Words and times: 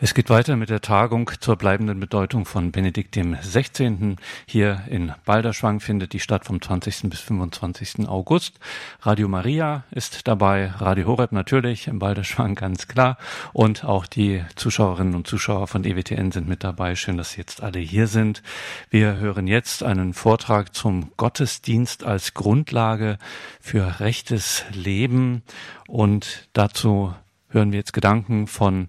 Es 0.00 0.12
geht 0.12 0.28
weiter 0.28 0.56
mit 0.56 0.70
der 0.70 0.80
Tagung 0.80 1.30
zur 1.38 1.54
bleibenden 1.54 2.00
Bedeutung 2.00 2.46
von 2.46 2.72
Benedikt 2.72 3.14
dem 3.14 3.36
16. 3.40 4.16
Hier 4.44 4.82
in 4.90 5.12
Balderschwang 5.24 5.78
findet 5.78 6.12
die 6.12 6.18
statt 6.18 6.44
vom 6.44 6.60
20. 6.60 7.08
bis 7.08 7.20
25. 7.20 8.08
August. 8.08 8.58
Radio 9.02 9.28
Maria 9.28 9.84
ist 9.92 10.26
dabei, 10.26 10.66
Radio 10.66 11.06
Horeb 11.06 11.30
natürlich, 11.30 11.86
im 11.86 12.00
Balderschwang 12.00 12.54
ganz 12.56 12.88
klar. 12.88 13.18
Und 13.52 13.84
auch 13.84 14.06
die 14.06 14.42
Zuschauerinnen 14.56 15.14
und 15.14 15.28
Zuschauer 15.28 15.68
von 15.68 15.84
EWTN 15.84 16.32
sind 16.32 16.48
mit 16.48 16.64
dabei. 16.64 16.96
Schön, 16.96 17.16
dass 17.16 17.30
Sie 17.30 17.38
jetzt 17.38 17.62
alle 17.62 17.78
hier 17.78 18.08
sind. 18.08 18.42
Wir 18.90 19.18
hören 19.18 19.46
jetzt 19.46 19.84
einen 19.84 20.12
Vortrag 20.12 20.74
zum 20.74 21.12
Gottesdienst 21.16 22.02
als 22.02 22.34
Grundlage 22.34 23.16
für 23.60 24.00
rechtes 24.00 24.64
Leben. 24.72 25.44
Und 25.86 26.48
dazu 26.52 27.14
hören 27.54 27.70
wir 27.70 27.78
jetzt 27.78 27.92
Gedanken 27.92 28.48
von 28.48 28.88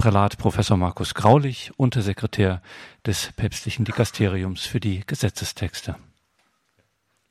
Prälat 0.00 0.38
Professor 0.38 0.78
Markus 0.78 1.12
Graulich, 1.12 1.72
Untersekretär 1.76 2.62
des 3.04 3.32
päpstlichen 3.36 3.84
Dikasteriums 3.84 4.64
für 4.64 4.80
die 4.80 5.04
Gesetzestexte. 5.06 5.94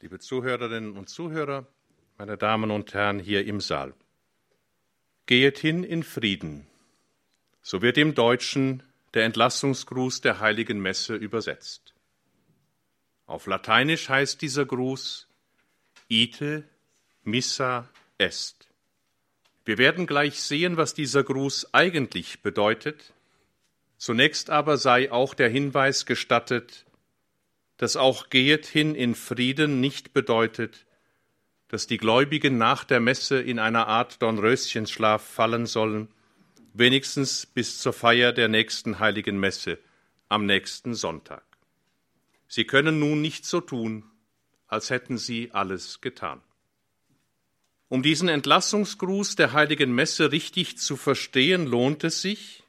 Liebe 0.01 0.19
Zuhörerinnen 0.19 0.95
und 0.95 1.09
Zuhörer, 1.09 1.65
meine 2.19 2.37
Damen 2.37 2.69
und 2.69 2.93
Herren 2.93 3.17
hier 3.17 3.47
im 3.47 3.59
Saal. 3.59 3.95
Gehet 5.25 5.57
hin 5.57 5.83
in 5.83 6.03
Frieden. 6.03 6.67
So 7.63 7.81
wird 7.81 7.97
im 7.97 8.13
Deutschen 8.13 8.83
der 9.15 9.25
Entlassungsgruß 9.25 10.21
der 10.21 10.39
heiligen 10.39 10.79
Messe 10.79 11.15
übersetzt. 11.15 11.95
Auf 13.25 13.47
Lateinisch 13.47 14.09
heißt 14.09 14.43
dieser 14.43 14.67
Gruß 14.67 15.27
Ite 16.07 16.65
missa 17.23 17.89
est. 18.19 18.68
Wir 19.65 19.77
werden 19.77 20.07
gleich 20.07 20.41
sehen, 20.41 20.77
was 20.77 20.93
dieser 20.93 21.23
Gruß 21.23 21.73
eigentlich 21.73 22.41
bedeutet. 22.41 23.13
Zunächst 23.97 24.49
aber 24.49 24.77
sei 24.77 25.11
auch 25.11 25.33
der 25.33 25.49
Hinweis 25.49 26.05
gestattet, 26.05 26.85
dass 27.77 27.95
auch 27.95 28.29
Gehet 28.29 28.65
hin 28.65 28.95
in 28.95 29.15
Frieden 29.15 29.79
nicht 29.79 30.13
bedeutet, 30.13 30.85
dass 31.69 31.87
die 31.87 31.97
Gläubigen 31.97 32.57
nach 32.57 32.83
der 32.83 32.99
Messe 32.99 33.39
in 33.39 33.59
einer 33.59 33.87
Art 33.87 34.21
Dornröschenschlaf 34.21 35.23
fallen 35.23 35.65
sollen, 35.65 36.09
wenigstens 36.73 37.45
bis 37.45 37.79
zur 37.79 37.93
Feier 37.93 38.33
der 38.33 38.47
nächsten 38.47 38.99
heiligen 38.99 39.39
Messe 39.39 39.77
am 40.29 40.45
nächsten 40.45 40.93
Sonntag. 40.93 41.43
Sie 42.47 42.65
können 42.65 42.99
nun 42.99 43.21
nicht 43.21 43.45
so 43.45 43.61
tun, 43.61 44.03
als 44.67 44.89
hätten 44.89 45.17
sie 45.17 45.51
alles 45.51 46.01
getan. 46.01 46.41
Um 47.89 48.03
diesen 48.03 48.29
Entlassungsgruß 48.29 49.35
der 49.35 49.53
heiligen 49.53 49.93
Messe 49.93 50.31
richtig 50.31 50.77
zu 50.77 50.95
verstehen, 50.95 51.65
lohnt 51.65 52.03
es 52.03 52.21
sich, 52.21 52.63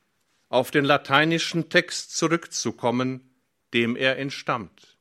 auf 0.48 0.70
den 0.70 0.84
lateinischen 0.84 1.68
Text 1.68 2.16
zurückzukommen, 2.16 3.30
dem 3.74 3.96
er 3.96 4.18
entstammt. 4.18 4.96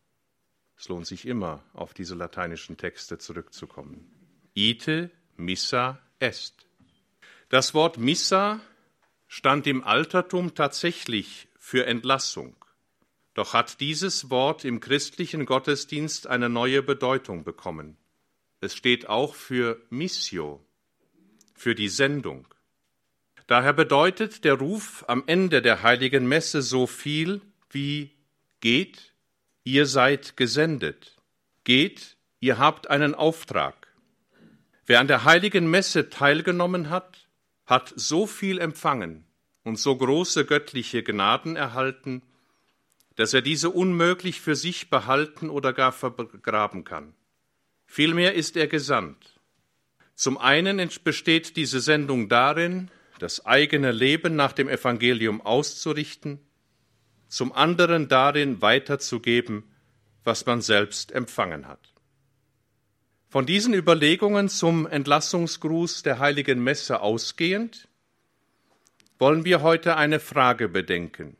Es 0.77 0.89
lohnt 0.89 1.07
sich 1.07 1.25
immer, 1.25 1.63
auf 1.73 1.93
diese 1.93 2.15
lateinischen 2.15 2.77
Texte 2.77 3.17
zurückzukommen. 3.17 4.11
Ite 4.53 5.09
missa 5.37 5.99
est. 6.19 6.53
Das 7.47 7.73
Wort 7.73 7.97
missa 7.97 8.59
stand 9.27 9.67
im 9.67 9.83
Altertum 9.83 10.53
tatsächlich 10.53 11.47
für 11.57 11.85
Entlassung. 11.85 12.55
Doch 13.33 13.53
hat 13.53 13.79
dieses 13.79 14.29
Wort 14.29 14.65
im 14.65 14.81
christlichen 14.81 15.45
Gottesdienst 15.45 16.27
eine 16.27 16.49
neue 16.49 16.83
Bedeutung 16.83 17.43
bekommen. 17.43 17.97
Es 18.61 18.75
steht 18.75 19.07
auch 19.07 19.35
für 19.35 19.81
Missio, 19.89 20.65
für 21.55 21.75
die 21.75 21.89
Sendung. 21.89 22.47
Daher 23.47 23.73
bedeutet 23.73 24.43
der 24.43 24.55
Ruf 24.55 25.05
am 25.07 25.23
Ende 25.27 25.61
der 25.61 25.81
heiligen 25.81 26.27
Messe 26.27 26.61
so 26.61 26.85
viel 26.85 27.41
wie 27.71 28.11
Geht, 28.59 29.13
ihr 29.63 29.85
seid 29.85 30.35
gesendet. 30.35 31.15
Geht, 31.63 32.17
ihr 32.41 32.57
habt 32.57 32.89
einen 32.89 33.15
Auftrag. 33.15 33.87
Wer 34.85 34.99
an 34.99 35.07
der 35.07 35.23
heiligen 35.23 35.69
Messe 35.69 36.09
teilgenommen 36.09 36.89
hat, 36.89 37.29
hat 37.65 37.93
so 37.95 38.27
viel 38.27 38.59
empfangen 38.59 39.25
und 39.63 39.79
so 39.79 39.95
große 39.95 40.45
göttliche 40.45 41.03
Gnaden 41.03 41.55
erhalten, 41.55 42.23
dass 43.15 43.33
er 43.33 43.41
diese 43.41 43.69
unmöglich 43.69 44.41
für 44.41 44.55
sich 44.55 44.89
behalten 44.89 45.49
oder 45.49 45.71
gar 45.73 45.91
vergraben 45.91 46.83
kann. 46.83 47.13
Vielmehr 47.91 48.35
ist 48.35 48.55
er 48.55 48.67
gesandt. 48.67 49.39
Zum 50.13 50.37
einen 50.37 50.89
besteht 51.03 51.57
diese 51.57 51.79
Sendung 51.79 52.29
darin, 52.29 52.91
das 53.17 53.47
eigene 53.47 53.91
Leben 53.91 54.35
nach 54.35 54.53
dem 54.53 54.69
Evangelium 54.69 55.41
auszurichten, 55.41 56.39
zum 57.29 57.51
anderen 57.51 58.07
darin 58.07 58.61
weiterzugeben, 58.61 59.63
was 60.23 60.45
man 60.45 60.61
selbst 60.61 61.11
empfangen 61.11 61.67
hat. 61.67 61.91
Von 63.27 63.47
diesen 63.47 63.73
Überlegungen 63.73 64.49
zum 64.49 64.85
Entlassungsgruß 64.85 66.03
der 66.03 66.19
heiligen 66.19 66.63
Messe 66.63 67.01
ausgehend, 67.01 67.87
wollen 69.17 69.45
wir 69.45 69.63
heute 69.63 69.97
eine 69.97 70.19
Frage 70.19 70.69
bedenken. 70.69 71.37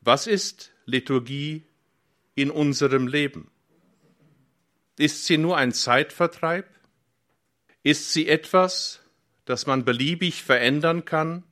Was 0.00 0.26
ist 0.26 0.72
Liturgie 0.86 1.64
in 2.34 2.50
unserem 2.50 3.08
Leben? 3.08 3.50
Ist 4.96 5.26
sie 5.26 5.38
nur 5.38 5.56
ein 5.56 5.72
Zeitvertreib? 5.72 6.66
Ist 7.82 8.12
sie 8.12 8.28
etwas, 8.28 9.00
das 9.44 9.66
man 9.66 9.84
beliebig 9.84 10.42
verändern 10.42 11.04
kann, 11.04 11.42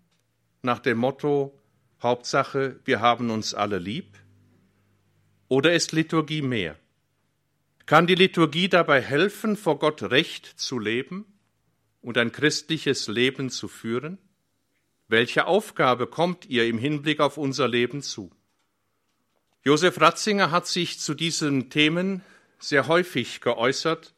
nach 0.62 0.78
dem 0.78 0.98
Motto 0.98 1.58
Hauptsache, 2.02 2.80
wir 2.84 3.00
haben 3.00 3.30
uns 3.30 3.54
alle 3.54 3.78
lieb? 3.78 4.18
Oder 5.48 5.72
ist 5.72 5.92
Liturgie 5.92 6.42
mehr? 6.42 6.78
Kann 7.84 8.06
die 8.06 8.14
Liturgie 8.14 8.68
dabei 8.68 9.00
helfen, 9.00 9.56
vor 9.56 9.78
Gott 9.78 10.02
recht 10.04 10.46
zu 10.46 10.78
leben 10.78 11.26
und 12.00 12.16
ein 12.16 12.32
christliches 12.32 13.08
Leben 13.08 13.50
zu 13.50 13.68
führen? 13.68 14.18
Welche 15.08 15.46
Aufgabe 15.46 16.06
kommt 16.06 16.46
ihr 16.46 16.66
im 16.66 16.78
Hinblick 16.78 17.20
auf 17.20 17.36
unser 17.36 17.68
Leben 17.68 18.02
zu? 18.02 18.30
Josef 19.64 20.00
Ratzinger 20.00 20.50
hat 20.50 20.66
sich 20.66 21.00
zu 21.00 21.14
diesen 21.14 21.70
Themen 21.70 22.22
sehr 22.62 22.88
häufig 22.88 23.40
geäußert, 23.40 24.14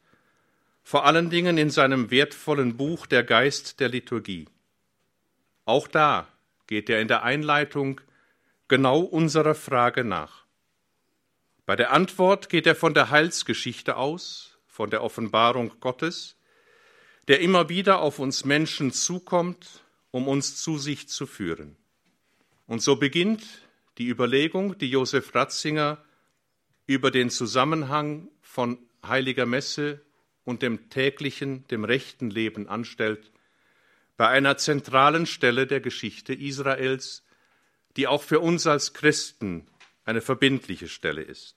vor 0.83 1.07
allen 1.07 1.31
Dingen 1.31 1.57
in 1.59 1.71
seinem 1.71 2.11
wertvollen 2.11 2.77
Buch 2.77 3.07
Der 3.07 3.25
Geist 3.25 3.81
der 3.81 3.89
Liturgie. 3.89 4.47
Auch 5.65 5.89
da 5.89 6.29
geht 6.67 6.91
er 6.91 7.01
in 7.01 7.09
der 7.09 7.23
Einleitung 7.23 8.01
genau 8.69 9.01
unserer 9.01 9.55
Frage 9.55 10.05
nach. 10.05 10.45
Bei 11.67 11.77
der 11.77 11.93
Antwort 11.93 12.51
geht 12.51 12.67
er 12.67 12.75
von 12.75 12.93
der 12.93 13.11
Heilsgeschichte 13.11 13.97
aus, 13.97 14.59
von 14.67 14.91
der 14.91 15.03
Offenbarung 15.03 15.73
Gottes, 15.81 16.37
der 17.29 17.41
immer 17.41 17.71
wieder 17.71 18.01
auf 18.01 18.19
uns 18.19 18.45
Menschen 18.45 18.93
zukommt, 18.93 19.83
um 20.11 20.29
uns 20.29 20.57
zu 20.57 20.77
sich 20.77 21.09
zu 21.09 21.27
führen. 21.27 21.77
Und 22.67 22.83
so 22.83 22.97
beginnt 22.97 23.43
die 23.97 24.09
Überlegung, 24.09 24.77
die 24.77 24.91
Josef 24.91 25.35
Ratzinger 25.35 26.05
über 26.87 27.11
den 27.11 27.31
Zusammenhang 27.31 28.29
von 28.55 28.79
heiliger 29.05 29.47
Messe 29.47 30.01
und 30.45 30.63
dem 30.63 30.89
täglichen, 30.89 31.67
dem 31.73 31.85
rechten 31.85 32.31
Leben 32.31 32.69
anstellt, 32.69 33.33
bei 34.17 34.29
einer 34.29 34.57
zentralen 34.59 35.27
Stelle 35.27 35.67
der 35.67 35.81
Geschichte 35.81 36.33
Israels, 36.33 37.25
die 37.97 38.07
auch 38.07 38.23
für 38.23 38.39
uns 38.39 38.69
als 38.69 38.95
Christen 38.95 39.67
eine 40.05 40.21
verbindliche 40.21 40.87
Stelle 40.87 41.23
ist. 41.23 41.57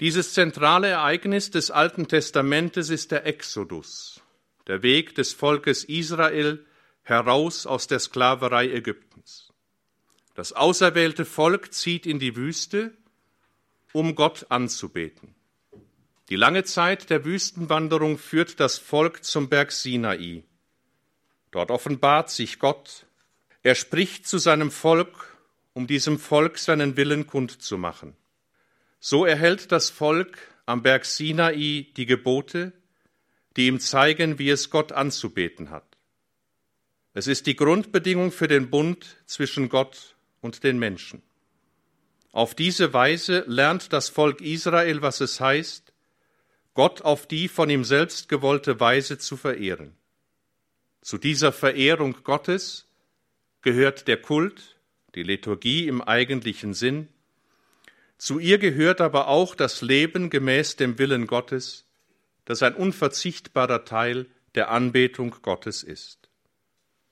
Dieses 0.00 0.32
zentrale 0.32 0.88
Ereignis 0.88 1.50
des 1.50 1.70
Alten 1.70 2.08
Testamentes 2.08 2.88
ist 2.88 3.10
der 3.10 3.26
Exodus, 3.26 4.22
der 4.66 4.82
Weg 4.82 5.14
des 5.16 5.34
Volkes 5.34 5.84
Israel 5.84 6.64
heraus 7.02 7.66
aus 7.66 7.88
der 7.88 7.98
Sklaverei 7.98 8.70
Ägyptens. 8.70 9.52
Das 10.34 10.54
auserwählte 10.54 11.26
Volk 11.26 11.74
zieht 11.74 12.06
in 12.06 12.18
die 12.18 12.36
Wüste, 12.36 12.96
um 13.92 14.14
Gott 14.14 14.46
anzubeten. 14.48 15.34
Die 16.30 16.36
lange 16.36 16.64
Zeit 16.64 17.10
der 17.10 17.24
Wüstenwanderung 17.26 18.16
führt 18.16 18.58
das 18.58 18.78
Volk 18.78 19.24
zum 19.24 19.50
Berg 19.50 19.72
Sinai. 19.72 20.42
Dort 21.50 21.70
offenbart 21.70 22.30
sich 22.30 22.58
Gott. 22.58 23.06
Er 23.62 23.74
spricht 23.74 24.26
zu 24.26 24.38
seinem 24.38 24.70
Volk, 24.70 25.36
um 25.74 25.86
diesem 25.86 26.18
Volk 26.18 26.58
seinen 26.58 26.96
Willen 26.96 27.26
kundzumachen. 27.26 28.16
So 29.00 29.26
erhält 29.26 29.70
das 29.70 29.90
Volk 29.90 30.38
am 30.64 30.82
Berg 30.82 31.04
Sinai 31.04 31.88
die 31.94 32.06
Gebote, 32.06 32.72
die 33.56 33.66
ihm 33.66 33.78
zeigen, 33.78 34.38
wie 34.38 34.48
es 34.48 34.70
Gott 34.70 34.92
anzubeten 34.92 35.70
hat. 35.70 35.98
Es 37.12 37.26
ist 37.26 37.46
die 37.46 37.54
Grundbedingung 37.54 38.32
für 38.32 38.48
den 38.48 38.70
Bund 38.70 39.18
zwischen 39.26 39.68
Gott 39.68 40.16
und 40.40 40.64
den 40.64 40.78
Menschen. 40.78 41.22
Auf 42.32 42.54
diese 42.54 42.92
Weise 42.92 43.44
lernt 43.46 43.92
das 43.92 44.08
Volk 44.08 44.40
Israel, 44.40 45.02
was 45.02 45.20
es 45.20 45.38
heißt, 45.38 45.93
Gott 46.74 47.02
auf 47.02 47.26
die 47.26 47.48
von 47.48 47.70
ihm 47.70 47.84
selbst 47.84 48.28
gewollte 48.28 48.80
Weise 48.80 49.18
zu 49.18 49.36
verehren. 49.36 49.96
Zu 51.00 51.18
dieser 51.18 51.52
Verehrung 51.52 52.16
Gottes 52.24 52.88
gehört 53.62 54.08
der 54.08 54.20
Kult, 54.20 54.76
die 55.14 55.22
Liturgie 55.22 55.86
im 55.86 56.02
eigentlichen 56.02 56.74
Sinn, 56.74 57.08
zu 58.18 58.38
ihr 58.38 58.58
gehört 58.58 59.00
aber 59.00 59.28
auch 59.28 59.54
das 59.54 59.82
Leben 59.82 60.30
gemäß 60.30 60.76
dem 60.76 60.98
Willen 60.98 61.26
Gottes, 61.26 61.86
das 62.44 62.62
ein 62.62 62.74
unverzichtbarer 62.74 63.84
Teil 63.84 64.26
der 64.54 64.70
Anbetung 64.70 65.36
Gottes 65.42 65.82
ist. 65.82 66.28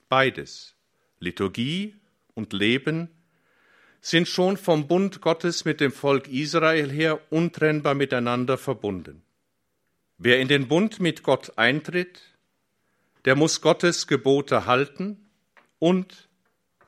Beides, 0.09 0.75
Liturgie 1.19 1.97
und 2.35 2.53
Leben, 2.53 3.09
sind 4.00 4.26
schon 4.26 4.56
vom 4.56 4.88
Bund 4.88 5.20
Gottes 5.20 5.64
mit 5.64 5.81
dem 5.81 5.93
Volk 5.93 6.29
Israel 6.29 6.91
her 6.91 7.20
untrennbar 7.31 7.94
miteinander 7.94 8.59
verbunden. 8.59 9.23
Wer 10.25 10.39
in 10.39 10.47
den 10.47 10.69
Bund 10.69 11.01
mit 11.01 11.25
Gott 11.25 11.59
eintritt, 11.59 12.21
der 13.25 13.35
muss 13.35 13.61
Gottes 13.61 14.07
Gebote 14.07 14.67
halten 14.67 15.29
und 15.81 16.29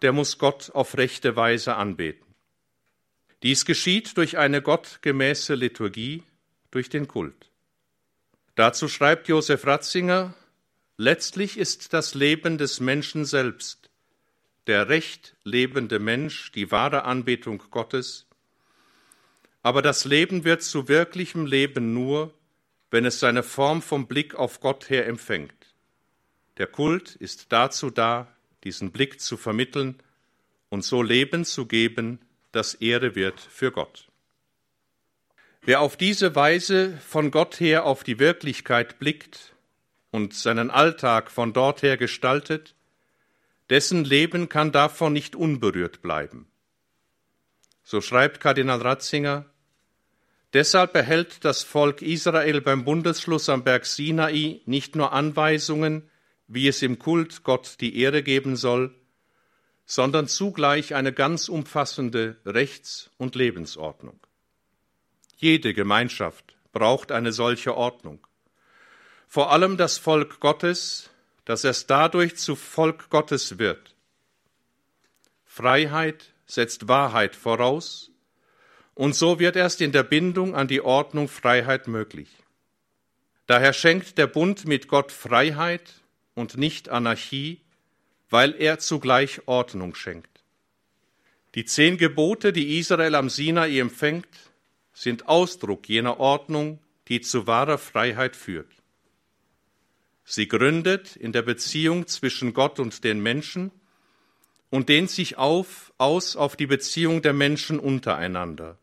der 0.03 0.13
muss 0.13 0.39
Gott 0.39 0.71
auf 0.71 0.97
rechte 0.97 1.35
Weise 1.35 1.75
anbeten. 1.75 2.33
Dies 3.43 3.65
geschieht 3.65 4.17
durch 4.19 4.39
eine 4.39 4.63
gottgemäße 4.63 5.57
Liturgie, 5.57 6.23
durch 6.71 6.91
den 6.91 7.09
Kult. 7.09 7.51
Dazu 8.55 8.87
schreibt 8.87 9.27
Josef 9.27 9.67
Ratzinger, 9.67 10.33
letztlich 10.97 11.59
ist 11.59 11.93
das 11.93 12.15
Leben 12.15 12.57
des 12.57 12.79
Menschen 12.79 13.25
selbst, 13.25 13.91
der 14.69 14.89
recht 14.89 15.35
lebende 15.43 15.99
Mensch, 15.99 16.53
die 16.53 16.71
wahre 16.71 17.03
Anbetung 17.03 17.61
Gottes, 17.73 18.29
aber 19.65 19.83
das 19.83 20.05
Leben 20.05 20.45
wird 20.45 20.63
zu 20.63 20.87
wirklichem 20.87 21.47
Leben 21.47 21.95
nur, 21.95 22.33
wenn 22.95 23.07
es 23.07 23.19
seine 23.19 23.43
Form 23.43 23.83
vom 23.83 24.07
Blick 24.07 24.37
auf 24.37 24.61
Gott 24.61 24.89
her 24.89 25.09
empfängt. 25.09 25.75
Der 26.59 26.69
Kult 26.69 27.17
ist 27.17 27.47
dazu 27.49 27.91
da, 27.91 28.29
diesen 28.63 28.93
Blick 28.93 29.21
zu 29.21 29.37
vermitteln 29.37 30.01
und 30.69 30.85
so 30.85 31.03
Leben 31.03 31.45
zu 31.45 31.67
geben, 31.67 32.21
das 32.53 32.75
Ehre 32.75 33.17
wird 33.17 33.41
für 33.41 33.73
Gott. 33.73 34.07
Wer 35.63 35.81
auf 35.81 35.97
diese 35.97 36.37
Weise 36.37 36.97
von 36.99 37.33
Gott 37.33 37.59
her 37.59 37.85
auf 37.85 38.05
die 38.05 38.21
Wirklichkeit 38.21 39.01
blickt 39.01 39.57
und 40.13 40.33
seinen 40.33 40.71
Alltag 40.71 41.33
von 41.33 41.53
dort 41.53 41.83
her 41.83 41.97
gestaltet, 41.97 42.77
dessen 43.71 44.05
Leben 44.05 44.49
kann 44.49 44.71
davon 44.71 45.13
nicht 45.13 45.35
unberührt 45.35 46.01
bleiben. 46.01 46.47
So 47.83 48.01
schreibt 48.01 48.39
Kardinal 48.39 48.83
Ratzinger, 48.83 49.47
Deshalb 50.55 50.95
erhält 50.95 51.45
das 51.45 51.65
Volk 51.65 52.01
Israel 52.01 52.61
beim 52.61 52.85
Bundesschluss 52.85 53.49
am 53.49 53.65
Berg 53.65 53.87
Sinai 53.87 54.61
nicht 54.67 54.95
nur 54.95 55.13
Anweisungen, 55.13 56.09
wie 56.47 56.69
es 56.69 56.81
im 56.81 57.01
Kult 57.01 57.43
Gott 57.43 57.79
die 57.81 57.99
Ehre 57.99 58.23
geben 58.23 58.55
soll, 58.55 58.95
sondern 59.85 60.29
zugleich 60.29 60.95
eine 60.95 61.13
ganz 61.13 61.49
umfassende 61.49 62.37
Rechts- 62.47 63.11
und 63.19 63.35
Lebensordnung. 63.35 64.21
Jede 65.37 65.75
Gemeinschaft 65.75 66.57
braucht 66.73 67.11
eine 67.11 67.33
solche 67.33 67.77
Ordnung. 67.77 68.25
Vor 69.27 69.51
allem 69.51 69.77
das 69.77 69.99
Volk 69.99 70.39
Gottes, 70.39 71.11
das 71.45 71.65
erst 71.65 71.91
dadurch 71.91 72.37
zu 72.37 72.55
Volk 72.55 73.11
Gottes 73.11 73.59
wird. 73.59 73.97
Freiheit 75.45 76.33
setzt 76.47 76.87
Wahrheit 76.87 77.35
voraus, 77.35 78.13
und 78.95 79.15
so 79.15 79.39
wird 79.39 79.57
erst 79.57 79.81
in 79.81 79.93
der 79.93 80.03
Bindung 80.03 80.55
an 80.55 80.69
die 80.69 80.81
Ordnung 80.81 81.29
Freiheit 81.29 81.89
möglich. 81.89 82.29
Daher 83.47 83.73
schenkt 83.73 84.17
der 84.19 84.27
Bund 84.27 84.67
mit 84.67 84.89
Gott 84.89 85.13
Freiheit 85.13 85.95
und 86.35 86.57
nicht 86.57 86.89
Anarchie, 86.89 87.61
weil 88.31 88.55
er 88.55 88.79
zugleich 88.79 89.43
Ordnung 89.47 89.95
schenkt. 89.95 90.43
Die 91.55 91.65
zehn 91.65 91.99
Gebote, 91.99 92.53
die 92.53 92.79
Israel 92.79 93.15
am 93.15 93.29
Sinai 93.29 93.79
empfängt, 93.79 94.29
sind 94.93 95.29
Ausdruck 95.29 95.89
jener 95.89 96.19
Ordnung, 96.19 96.81
die 97.09 97.21
zu 97.21 97.47
wahrer 97.47 97.79
Freiheit 97.79 98.35
führt. 98.35 98.73
Sie 100.25 100.49
gründet 100.49 101.17
in 101.17 101.33
der 101.33 101.43
Beziehung 101.43 102.07
zwischen 102.07 102.55
Gott 102.55 102.81
und 102.81 103.05
den 103.05 103.23
Menschen 103.23 103.71
und 104.71 104.89
dehnt 104.89 105.11
sich 105.11 105.37
auf, 105.37 105.93
aus 105.99 106.35
auf 106.35 106.57
die 106.57 106.67
Beziehung 106.67 107.21
der 107.23 107.35
Menschen 107.35 107.79
untereinander. 107.79 108.79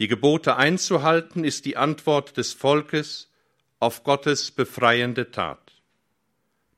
Die 0.00 0.08
Gebote 0.08 0.56
einzuhalten 0.56 1.44
ist 1.44 1.66
die 1.66 1.76
Antwort 1.76 2.38
des 2.38 2.54
Volkes 2.54 3.30
auf 3.80 4.02
Gottes 4.02 4.50
befreiende 4.50 5.30
Tat. 5.30 5.82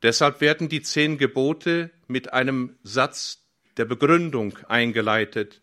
Deshalb 0.02 0.40
werden 0.40 0.68
die 0.68 0.82
zehn 0.82 1.18
Gebote 1.18 1.90
mit 2.08 2.32
einem 2.32 2.76
Satz 2.82 3.46
der 3.76 3.84
Begründung 3.84 4.58
eingeleitet. 4.68 5.62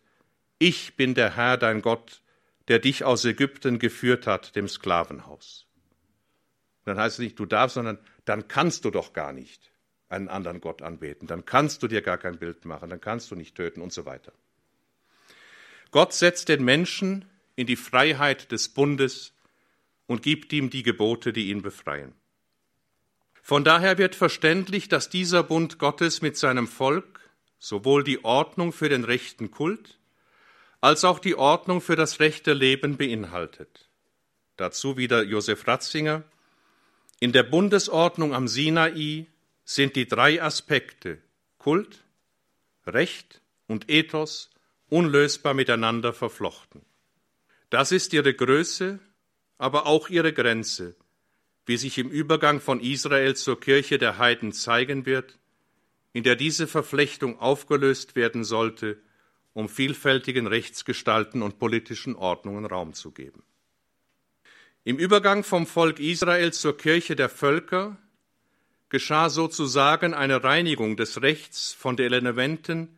Ich 0.58 0.96
bin 0.96 1.16
der 1.16 1.36
Herr, 1.36 1.58
dein 1.58 1.82
Gott, 1.82 2.22
der 2.70 2.80
dich 2.80 3.04
aus 3.04 3.26
Ägypten 3.26 3.78
geführt 3.78 4.26
hat, 4.26 4.56
dem 4.56 4.70
Sklavenhaus. 4.70 5.68
dann 6.86 6.98
heißt 6.98 7.20
es 7.20 7.24
nicht, 7.24 7.38
du 7.38 7.46
darfst, 7.46 7.74
sondern 7.74 8.00
dann 8.24 8.48
kannst 8.48 8.86
du 8.86 8.90
doch 8.90 9.12
gar 9.12 9.34
nicht 9.34 9.70
einen 10.08 10.30
anderen 10.30 10.62
Gott 10.62 10.82
anbeten. 10.82 11.28
Dann 11.28 11.46
kannst 11.46 11.84
du 11.84 11.90
dir 11.90 12.02
gar 12.02 12.18
kein 12.18 12.40
Bild 12.40 12.64
machen, 12.64 12.90
dann 12.90 13.02
kannst 13.02 13.30
du 13.32 13.36
nicht 13.36 13.56
töten 13.56 13.82
und 13.82 13.92
so 13.92 14.06
weiter. 14.06 14.32
Gott 15.92 16.14
setzt 16.14 16.48
den 16.48 16.64
Menschen 16.64 17.29
in 17.60 17.68
die 17.68 17.76
Freiheit 17.76 18.54
des 18.54 18.70
Bundes 18.70 19.34
und 20.08 20.24
gibt 20.24 20.54
ihm 20.54 20.70
die 20.70 20.82
Gebote, 20.82 21.34
die 21.34 21.50
ihn 21.50 21.62
befreien. 21.62 22.14
Von 23.42 23.66
daher 23.66 23.98
wird 23.98 24.16
verständlich, 24.16 24.88
dass 24.88 25.10
dieser 25.10 25.44
Bund 25.44 25.78
Gottes 25.78 26.22
mit 26.22 26.38
seinem 26.38 26.70
Volk 26.70 27.20
sowohl 27.58 28.06
die 28.06 28.24
Ordnung 28.24 28.72
für 28.72 28.88
den 28.88 29.04
rechten 29.04 29.52
Kult 29.52 30.00
als 30.80 31.04
auch 31.04 31.20
die 31.20 31.36
Ordnung 31.36 31.82
für 31.82 31.98
das 31.98 32.22
rechte 32.22 32.54
Leben 32.54 32.96
beinhaltet. 32.96 33.90
Dazu 34.56 34.96
wieder 34.96 35.22
Josef 35.24 35.68
Ratzinger. 35.68 36.24
In 37.20 37.34
der 37.34 37.44
Bundesordnung 37.44 38.34
am 38.34 38.48
Sinai 38.48 39.26
sind 39.66 39.98
die 39.98 40.08
drei 40.08 40.42
Aspekte 40.42 41.18
Kult, 41.58 42.06
Recht 42.88 43.42
und 43.68 43.90
Ethos 43.90 44.50
unlösbar 44.88 45.54
miteinander 45.54 46.14
verflochten. 46.14 46.86
Das 47.70 47.92
ist 47.92 48.14
ihre 48.14 48.34
Größe, 48.34 49.00
aber 49.58 49.86
auch 49.86 50.10
ihre 50.10 50.34
Grenze, 50.34 50.96
wie 51.66 51.78
sich 51.78 51.98
im 51.98 52.10
Übergang 52.10 52.62
von 52.62 52.80
Israel 52.80 53.36
zur 53.36 53.60
Kirche 53.60 53.98
der 53.98 54.18
Heiden 54.18 54.54
zeigen 54.54 55.06
wird, 55.06 55.38
in 56.14 56.24
der 56.24 56.36
diese 56.36 56.68
Verflechtung 56.68 57.40
aufgelöst 57.40 58.16
werden 58.16 58.44
sollte, 58.44 58.98
um 59.54 59.70
vielfältigen 59.70 60.48
Rechtsgestalten 60.48 61.42
und 61.42 61.60
politischen 61.60 62.16
Ordnungen 62.16 62.66
Raum 62.66 62.94
zu 62.94 63.12
geben. 63.12 63.44
Im 64.84 64.98
Übergang 64.98 65.44
vom 65.44 65.68
Volk 65.68 66.00
Israel 66.00 66.54
zur 66.54 66.78
Kirche 66.78 67.16
der 67.16 67.30
Völker 67.30 67.98
geschah 68.90 69.30
sozusagen 69.30 70.16
eine 70.16 70.44
Reinigung 70.44 70.98
des 70.98 71.22
Rechts 71.22 71.74
von 71.74 71.96
den 71.96 72.12
Elementen, 72.12 72.98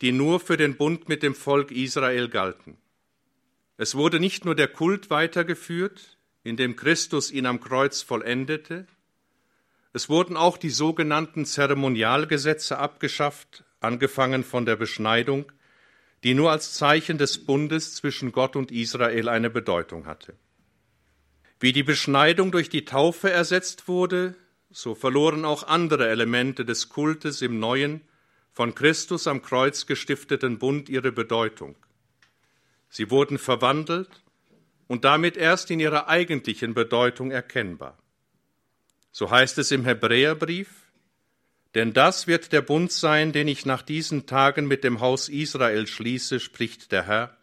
die 0.00 0.12
nur 0.12 0.40
für 0.40 0.56
den 0.56 0.76
Bund 0.76 1.08
mit 1.08 1.22
dem 1.22 1.34
Volk 1.34 1.70
Israel 1.70 2.28
galten. 2.28 2.78
Es 3.80 3.94
wurde 3.94 4.18
nicht 4.18 4.44
nur 4.44 4.56
der 4.56 4.66
Kult 4.66 5.08
weitergeführt, 5.08 6.18
in 6.42 6.56
dem 6.56 6.74
Christus 6.74 7.30
ihn 7.30 7.46
am 7.46 7.60
Kreuz 7.60 8.02
vollendete. 8.02 8.88
Es 9.92 10.08
wurden 10.08 10.36
auch 10.36 10.58
die 10.58 10.70
sogenannten 10.70 11.46
Zeremonialgesetze 11.46 12.76
abgeschafft, 12.76 13.62
angefangen 13.78 14.42
von 14.42 14.66
der 14.66 14.74
Beschneidung, 14.74 15.52
die 16.24 16.34
nur 16.34 16.50
als 16.50 16.74
Zeichen 16.74 17.18
des 17.18 17.46
Bundes 17.46 17.94
zwischen 17.94 18.32
Gott 18.32 18.56
und 18.56 18.72
Israel 18.72 19.28
eine 19.28 19.48
Bedeutung 19.48 20.06
hatte. 20.06 20.34
Wie 21.60 21.72
die 21.72 21.84
Beschneidung 21.84 22.50
durch 22.50 22.68
die 22.68 22.84
Taufe 22.84 23.30
ersetzt 23.30 23.86
wurde, 23.86 24.34
so 24.70 24.96
verloren 24.96 25.44
auch 25.44 25.62
andere 25.62 26.08
Elemente 26.08 26.64
des 26.64 26.88
Kultes 26.88 27.42
im 27.42 27.60
neuen, 27.60 28.00
von 28.52 28.74
Christus 28.74 29.28
am 29.28 29.40
Kreuz 29.40 29.86
gestifteten 29.86 30.58
Bund 30.58 30.88
ihre 30.88 31.12
Bedeutung. 31.12 31.76
Sie 32.88 33.10
wurden 33.10 33.38
verwandelt 33.38 34.08
und 34.86 35.04
damit 35.04 35.36
erst 35.36 35.70
in 35.70 35.80
ihrer 35.80 36.08
eigentlichen 36.08 36.74
Bedeutung 36.74 37.30
erkennbar. 37.30 37.98
So 39.12 39.30
heißt 39.30 39.58
es 39.58 39.70
im 39.70 39.84
Hebräerbrief, 39.84 40.68
denn 41.74 41.92
das 41.92 42.26
wird 42.26 42.52
der 42.52 42.62
Bund 42.62 42.90
sein, 42.90 43.32
den 43.32 43.46
ich 43.46 43.66
nach 43.66 43.82
diesen 43.82 44.26
Tagen 44.26 44.66
mit 44.66 44.84
dem 44.84 45.00
Haus 45.00 45.28
Israel 45.28 45.86
schließe, 45.86 46.40
spricht 46.40 46.92
der 46.92 47.06
Herr. 47.06 47.36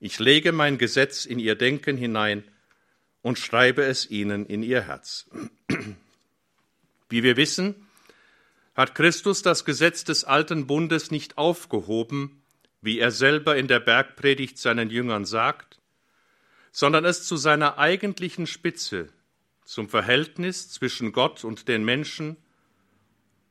Ich 0.00 0.18
lege 0.18 0.52
mein 0.52 0.78
Gesetz 0.78 1.26
in 1.26 1.38
ihr 1.38 1.54
Denken 1.54 1.96
hinein 1.96 2.44
und 3.22 3.38
schreibe 3.38 3.82
es 3.82 4.10
ihnen 4.10 4.46
in 4.46 4.62
ihr 4.62 4.82
Herz. 4.82 5.26
Wie 7.08 7.22
wir 7.22 7.36
wissen, 7.36 7.74
hat 8.74 8.94
Christus 8.94 9.42
das 9.42 9.64
Gesetz 9.64 10.04
des 10.04 10.24
alten 10.24 10.66
Bundes 10.66 11.10
nicht 11.10 11.36
aufgehoben, 11.36 12.42
wie 12.80 12.98
er 12.98 13.10
selber 13.10 13.56
in 13.56 13.68
der 13.68 13.80
Bergpredigt 13.80 14.58
seinen 14.58 14.90
Jüngern 14.90 15.24
sagt, 15.24 15.80
sondern 16.70 17.04
es 17.04 17.24
zu 17.24 17.36
seiner 17.36 17.78
eigentlichen 17.78 18.46
Spitze, 18.46 19.08
zum 19.64 19.88
Verhältnis 19.88 20.70
zwischen 20.70 21.12
Gott 21.12 21.44
und 21.44 21.68
den 21.68 21.84
Menschen 21.84 22.36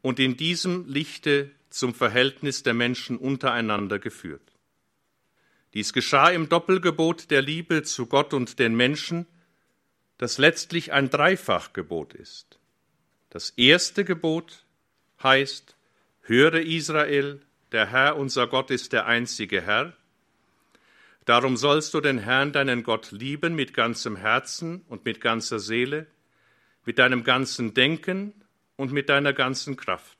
und 0.01 0.19
in 0.19 0.37
diesem 0.37 0.87
Lichte 0.87 1.51
zum 1.69 1.93
Verhältnis 1.93 2.63
der 2.63 2.73
Menschen 2.73 3.17
untereinander 3.17 3.99
geführt. 3.99 4.53
Dies 5.73 5.93
geschah 5.93 6.29
im 6.29 6.49
Doppelgebot 6.49 7.29
der 7.29 7.41
Liebe 7.41 7.83
zu 7.83 8.07
Gott 8.07 8.33
und 8.33 8.57
den 8.57 8.75
Menschen, 8.75 9.27
das 10.17 10.37
letztlich 10.37 10.93
ein 10.93 11.09
Dreifachgebot 11.09 12.13
ist. 12.13 12.57
Das 13.29 13.51
erste 13.51 14.05
Gebot 14.05 14.65
heißt, 15.21 15.75
höre 16.21 16.61
Israel, 16.61 17.41
der 17.71 17.87
Herr 17.87 18.17
unser 18.17 18.47
Gott 18.47 18.71
ist 18.71 18.93
der 18.93 19.05
einzige 19.05 19.61
Herr. 19.61 19.93
Darum 21.25 21.57
sollst 21.57 21.93
du 21.93 21.99
den 21.99 22.19
Herrn, 22.19 22.53
deinen 22.53 22.83
Gott, 22.83 23.11
lieben 23.11 23.53
mit 23.53 23.73
ganzem 23.73 24.15
Herzen 24.15 24.85
und 24.87 25.03
mit 25.03 25.19
ganzer 25.19 25.59
Seele, 25.59 26.07
mit 26.85 26.99
deinem 26.99 27.25
ganzen 27.25 27.73
Denken 27.73 28.33
und 28.77 28.93
mit 28.93 29.09
deiner 29.09 29.33
ganzen 29.33 29.75
Kraft. 29.75 30.17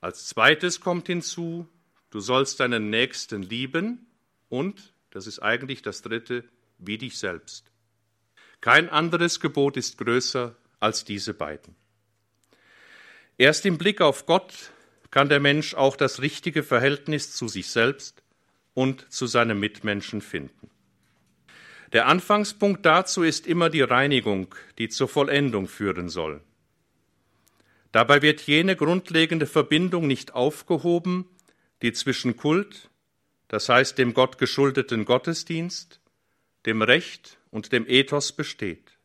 Als 0.00 0.26
zweites 0.26 0.80
kommt 0.80 1.06
hinzu, 1.06 1.68
du 2.10 2.18
sollst 2.18 2.58
deinen 2.58 2.90
Nächsten 2.90 3.42
lieben 3.42 4.06
und, 4.48 4.94
das 5.10 5.28
ist 5.28 5.40
eigentlich 5.40 5.82
das 5.82 6.02
dritte, 6.02 6.44
wie 6.78 6.98
dich 6.98 7.18
selbst. 7.18 7.70
Kein 8.60 8.88
anderes 8.88 9.38
Gebot 9.38 9.76
ist 9.76 9.96
größer 9.98 10.56
als 10.80 11.04
diese 11.04 11.34
beiden. 11.34 11.76
Erst 13.38 13.64
im 13.64 13.78
Blick 13.78 14.00
auf 14.00 14.26
Gott 14.26 14.72
kann 15.10 15.28
der 15.28 15.40
Mensch 15.40 15.74
auch 15.74 15.96
das 15.96 16.20
richtige 16.20 16.62
Verhältnis 16.62 17.32
zu 17.32 17.48
sich 17.48 17.68
selbst 17.68 18.22
und 18.74 19.10
zu 19.12 19.26
seinen 19.26 19.58
Mitmenschen 19.58 20.20
finden. 20.20 20.70
Der 21.92 22.06
Anfangspunkt 22.06 22.86
dazu 22.86 23.24
ist 23.24 23.46
immer 23.46 23.68
die 23.68 23.82
Reinigung, 23.82 24.54
die 24.78 24.88
zur 24.88 25.08
Vollendung 25.08 25.66
führen 25.66 26.08
soll. 26.08 26.40
Dabei 27.90 28.22
wird 28.22 28.42
jene 28.42 28.76
grundlegende 28.76 29.46
Verbindung 29.46 30.06
nicht 30.06 30.34
aufgehoben, 30.34 31.26
die 31.82 31.92
zwischen 31.92 32.36
Kult, 32.36 32.90
das 33.48 33.68
heißt 33.68 33.98
dem 33.98 34.14
Gott 34.14 34.38
geschuldeten 34.38 35.04
Gottesdienst, 35.04 36.00
dem 36.66 36.82
Recht 36.82 37.38
und 37.50 37.72
dem 37.72 37.88
Ethos 37.88 38.32
besteht. 38.32 38.98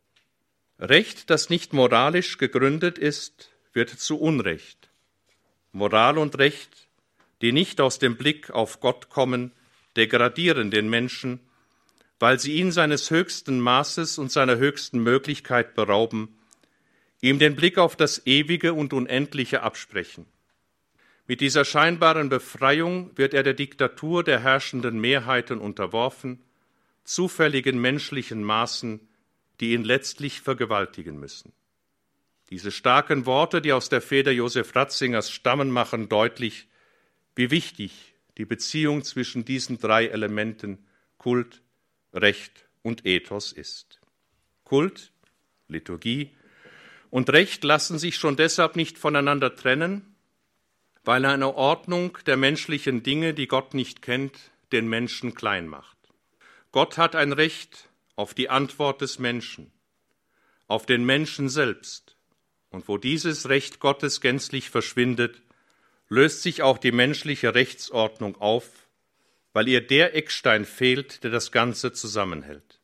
Recht, 0.78 1.32
das 1.32 1.50
nicht 1.50 1.74
moralisch 1.74 2.38
gegründet 2.38 3.00
ist, 3.00 3.50
wird 3.74 3.90
zu 3.90 4.20
Unrecht. 4.20 4.85
Moral 5.76 6.18
und 6.18 6.38
Recht, 6.38 6.88
die 7.42 7.52
nicht 7.52 7.82
aus 7.82 8.00
dem 8.00 8.16
Blick 8.16 8.50
auf 8.50 8.80
Gott 8.80 9.10
kommen, 9.10 9.52
degradieren 9.98 10.72
den 10.72 10.90
Menschen, 10.90 11.42
weil 12.18 12.40
sie 12.40 12.54
ihn 12.54 12.72
seines 12.72 13.12
höchsten 13.12 13.60
Maßes 13.60 14.18
und 14.18 14.32
seiner 14.32 14.56
höchsten 14.56 15.00
Möglichkeit 15.04 15.76
berauben, 15.76 16.34
ihm 17.20 17.40
den 17.40 17.58
Blick 17.58 17.78
auf 17.78 17.98
das 17.98 18.26
Ewige 18.26 18.74
und 18.74 18.94
Unendliche 18.94 19.64
absprechen. 19.64 20.26
Mit 21.28 21.42
dieser 21.42 21.66
scheinbaren 21.66 22.30
Befreiung 22.30 23.12
wird 23.18 23.34
er 23.34 23.44
der 23.44 23.54
Diktatur 23.54 24.24
der 24.24 24.40
herrschenden 24.40 24.98
Mehrheiten 25.02 25.60
unterworfen, 25.60 26.40
zufälligen 27.04 27.82
menschlichen 27.82 28.46
Maßen, 28.46 29.02
die 29.60 29.74
ihn 29.74 29.84
letztlich 29.84 30.40
vergewaltigen 30.40 31.20
müssen. 31.20 31.52
Diese 32.50 32.72
starken 32.72 33.26
Worte, 33.26 33.62
die 33.62 33.74
aus 33.74 33.90
der 33.90 34.02
Feder 34.02 34.32
Josef 34.32 34.76
Ratzingers 34.76 35.32
stammen, 35.32 35.72
machen 35.72 36.10
deutlich, 36.10 36.68
wie 37.36 37.52
wichtig 37.52 38.14
die 38.38 38.46
Beziehung 38.46 39.04
zwischen 39.04 39.46
diesen 39.46 39.80
drei 39.80 40.08
Elementen 40.08 40.86
Kult, 41.18 41.62
Recht 42.14 42.66
und 42.82 43.06
Ethos 43.06 43.52
ist. 43.52 44.00
Kult, 44.64 45.12
Liturgie 45.68 46.32
und 47.10 47.30
Recht 47.30 47.64
lassen 47.64 47.98
sich 47.98 48.18
schon 48.18 48.36
deshalb 48.36 48.76
nicht 48.76 48.98
voneinander 48.98 49.56
trennen, 49.56 50.16
weil 51.04 51.26
eine 51.26 51.56
Ordnung 51.56 52.18
der 52.26 52.38
menschlichen 52.38 53.04
Dinge, 53.04 53.34
die 53.34 53.48
Gott 53.48 53.74
nicht 53.74 54.02
kennt, 54.02 54.38
den 54.72 54.88
Menschen 54.88 55.34
klein 55.34 55.68
macht. 55.68 55.98
Gott 56.72 56.98
hat 56.98 57.16
ein 57.16 57.32
Recht 57.32 57.90
auf 58.16 58.34
die 58.34 58.50
Antwort 58.50 59.02
des 59.02 59.20
Menschen, 59.20 59.72
auf 60.68 60.86
den 60.86 61.06
Menschen 61.06 61.48
selbst, 61.48 62.15
und 62.76 62.90
wo 62.90 62.98
dieses 62.98 63.48
Recht 63.48 63.80
Gottes 63.80 64.20
gänzlich 64.20 64.70
verschwindet, 64.70 65.42
löst 66.10 66.42
sich 66.42 66.62
auch 66.62 66.78
die 66.78 66.92
menschliche 66.92 67.56
Rechtsordnung 67.56 68.36
auf, 68.36 68.68
weil 69.54 69.70
ihr 69.70 69.80
der 69.80 70.14
Eckstein 70.14 70.66
fehlt, 70.66 71.24
der 71.24 71.32
das 71.32 71.54
Ganze 71.54 71.94
zusammenhält. 71.94 72.82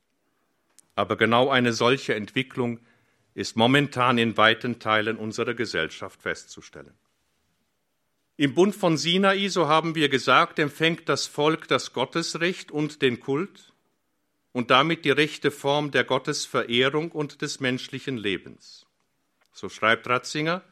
Aber 0.95 1.17
genau 1.17 1.49
eine 1.49 1.73
solche 1.73 2.15
Entwicklung 2.15 2.79
ist 3.33 3.57
momentan 3.57 4.17
in 4.17 4.37
weiten 4.37 4.79
Teilen 4.79 5.17
unserer 5.17 5.55
Gesellschaft 5.55 6.21
festzustellen. 6.21 6.93
Im 8.37 8.53
Bund 8.53 8.73
von 8.73 8.97
Sinai, 8.97 9.49
so 9.49 9.67
haben 9.67 9.93
wir 9.93 10.07
gesagt, 10.07 10.57
empfängt 10.57 11.09
das 11.09 11.27
Volk 11.27 11.67
das 11.67 11.91
Gottesrecht 11.91 12.71
und 12.71 13.01
den 13.01 13.19
Kult 13.19 13.73
und 14.53 14.71
damit 14.71 15.03
die 15.03 15.11
rechte 15.11 15.51
Form 15.51 15.91
der 15.91 16.05
Gottesverehrung 16.05 17.11
und 17.11 17.41
des 17.41 17.59
menschlichen 17.59 18.17
Lebens 18.17 18.85
so 19.51 19.69
schreibt 19.69 20.07
Ratzinger, 20.07 20.63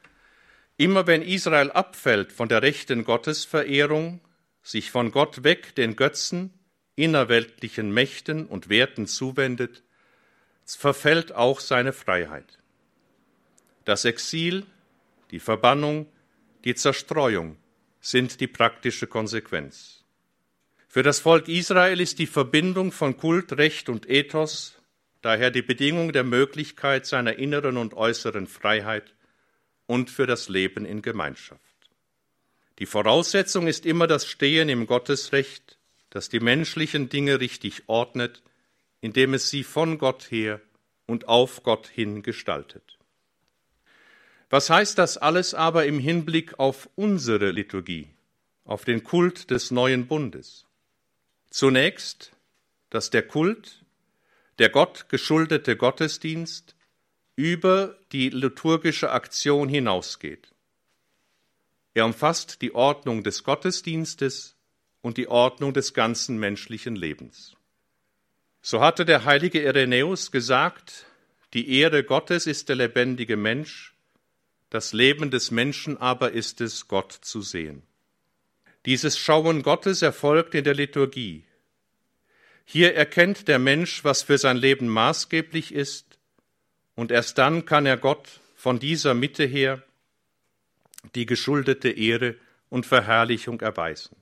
immer 0.77 1.07
wenn 1.07 1.21
Israel 1.21 1.71
abfällt 1.71 2.31
von 2.31 2.49
der 2.49 2.61
rechten 2.61 3.03
Gottesverehrung, 3.03 4.21
sich 4.63 4.91
von 4.91 5.11
Gott 5.11 5.43
weg 5.43 5.75
den 5.75 5.95
Götzen, 5.95 6.53
innerweltlichen 6.95 7.93
Mächten 7.93 8.45
und 8.45 8.69
Werten 8.69 9.07
zuwendet, 9.07 9.83
verfällt 10.65 11.33
auch 11.33 11.59
seine 11.59 11.93
Freiheit. 11.93 12.59
Das 13.85 14.05
Exil, 14.05 14.65
die 15.31 15.39
Verbannung, 15.39 16.07
die 16.63 16.75
Zerstreuung 16.75 17.57
sind 18.01 18.39
die 18.39 18.47
praktische 18.47 19.07
Konsequenz. 19.07 20.03
Für 20.87 21.03
das 21.03 21.19
Volk 21.19 21.47
Israel 21.47 21.99
ist 21.99 22.19
die 22.19 22.27
Verbindung 22.27 22.91
von 22.91 23.17
Kult, 23.17 23.53
Recht 23.53 23.89
und 23.89 24.09
Ethos 24.09 24.78
daher 25.21 25.51
die 25.51 25.61
Bedingung 25.61 26.13
der 26.13 26.23
Möglichkeit 26.23 27.05
seiner 27.05 27.37
inneren 27.37 27.77
und 27.77 27.93
äußeren 27.93 28.47
Freiheit 28.47 29.13
und 29.85 30.09
für 30.09 30.27
das 30.27 30.49
Leben 30.49 30.85
in 30.85 31.01
Gemeinschaft. 31.01 31.61
Die 32.79 32.85
Voraussetzung 32.85 33.67
ist 33.67 33.85
immer 33.85 34.07
das 34.07 34.25
Stehen 34.25 34.69
im 34.69 34.87
Gottesrecht, 34.87 35.77
das 36.09 36.29
die 36.29 36.39
menschlichen 36.39 37.09
Dinge 37.09 37.39
richtig 37.39 37.83
ordnet, 37.87 38.41
indem 39.01 39.33
es 39.33 39.49
sie 39.49 39.63
von 39.63 39.97
Gott 39.97 40.31
her 40.31 40.61
und 41.05 41.27
auf 41.27 41.63
Gott 41.63 41.87
hin 41.87 42.21
gestaltet. 42.21 42.97
Was 44.49 44.69
heißt 44.69 44.97
das 44.97 45.17
alles 45.17 45.53
aber 45.53 45.85
im 45.85 45.99
Hinblick 45.99 46.57
auf 46.57 46.89
unsere 46.95 47.51
Liturgie, 47.51 48.07
auf 48.63 48.85
den 48.85 49.03
Kult 49.03 49.51
des 49.51 49.71
neuen 49.71 50.07
Bundes? 50.07 50.65
Zunächst, 51.49 52.31
dass 52.89 53.09
der 53.09 53.23
Kult 53.23 53.83
der 54.59 54.69
Gott 54.69 55.07
geschuldete 55.09 55.77
Gottesdienst 55.77 56.75
über 57.35 57.97
die 58.11 58.29
liturgische 58.29 59.11
Aktion 59.11 59.69
hinausgeht. 59.69 60.49
Er 61.93 62.05
umfasst 62.05 62.61
die 62.61 62.75
Ordnung 62.75 63.23
des 63.23 63.43
Gottesdienstes 63.45 64.57
und 65.01 65.17
die 65.17 65.29
Ordnung 65.29 65.73
des 65.73 65.93
ganzen 65.93 66.37
menschlichen 66.37 66.97
Lebens. 66.97 67.55
So 68.61 68.81
hatte 68.81 69.05
der 69.05 69.23
heilige 69.23 69.61
Irenäus 69.63 70.31
gesagt, 70.31 71.05
die 71.53 71.79
Ehre 71.79 72.03
Gottes 72.03 72.45
ist 72.45 72.67
der 72.67 72.75
lebendige 72.75 73.37
Mensch, 73.37 73.95
das 74.69 74.91
Leben 74.91 75.31
des 75.31 75.49
Menschen 75.49 75.97
aber 75.97 76.33
ist 76.33 76.59
es, 76.59 76.89
Gott 76.89 77.13
zu 77.13 77.41
sehen. 77.41 77.83
Dieses 78.85 79.17
Schauen 79.17 79.63
Gottes 79.63 80.01
erfolgt 80.01 80.53
in 80.53 80.65
der 80.65 80.75
Liturgie, 80.75 81.45
hier 82.71 82.93
erkennt 82.93 83.47
der 83.47 83.57
Mensch, 83.57 84.03
was 84.03 84.21
für 84.21 84.37
sein 84.37 84.55
Leben 84.55 84.89
maßgeblich 84.89 85.73
ist, 85.73 86.19
und 86.93 87.09
erst 87.09 87.39
dann 87.39 87.65
kann 87.65 87.87
er 87.87 87.97
Gott 87.97 88.41
von 88.55 88.77
dieser 88.77 89.15
Mitte 89.15 89.43
her 89.43 89.81
die 91.15 91.25
geschuldete 91.25 91.89
Ehre 91.89 92.35
und 92.69 92.85
Verherrlichung 92.85 93.59
erweisen. 93.61 94.15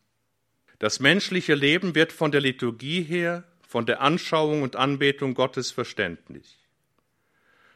Das 0.80 1.02
menschliche 1.02 1.56
Leben 1.56 1.94
wird 1.94 2.14
von 2.14 2.32
der 2.32 2.40
Liturgie 2.40 3.02
her, 3.02 3.44
von 3.68 3.86
der 3.86 4.00
Anschauung 4.00 4.62
und 4.62 4.78
Anbetung 4.78 5.34
Gottes 5.34 5.72
verständlich. 5.72 6.58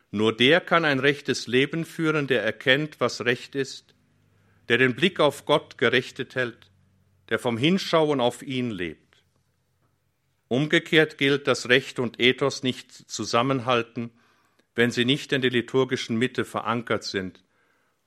Nur 0.09 0.33
der 0.33 0.61
kann 0.61 0.85
ein 0.85 0.99
rechtes 0.99 1.47
Leben 1.47 1.83
führen, 1.83 2.27
der 2.27 2.43
erkennt, 2.43 3.01
was 3.01 3.25
recht 3.25 3.55
ist, 3.55 3.93
der 4.69 4.77
den 4.77 4.95
Blick 4.95 5.19
auf 5.19 5.45
Gott 5.45 5.77
gerechtet 5.77 6.35
hält, 6.35 6.71
der 7.27 7.39
vom 7.39 7.57
Hinschauen 7.57 8.21
auf 8.21 8.41
ihn 8.41 8.71
lebt. 8.71 9.00
Umgekehrt 10.51 11.17
gilt, 11.17 11.47
dass 11.47 11.69
Recht 11.69 11.97
und 11.97 12.19
Ethos 12.19 12.61
nicht 12.61 12.91
zusammenhalten, 12.91 14.11
wenn 14.75 14.91
sie 14.91 15.05
nicht 15.05 15.31
in 15.31 15.41
der 15.41 15.49
liturgischen 15.49 16.17
Mitte 16.17 16.43
verankert 16.43 17.05
sind 17.05 17.41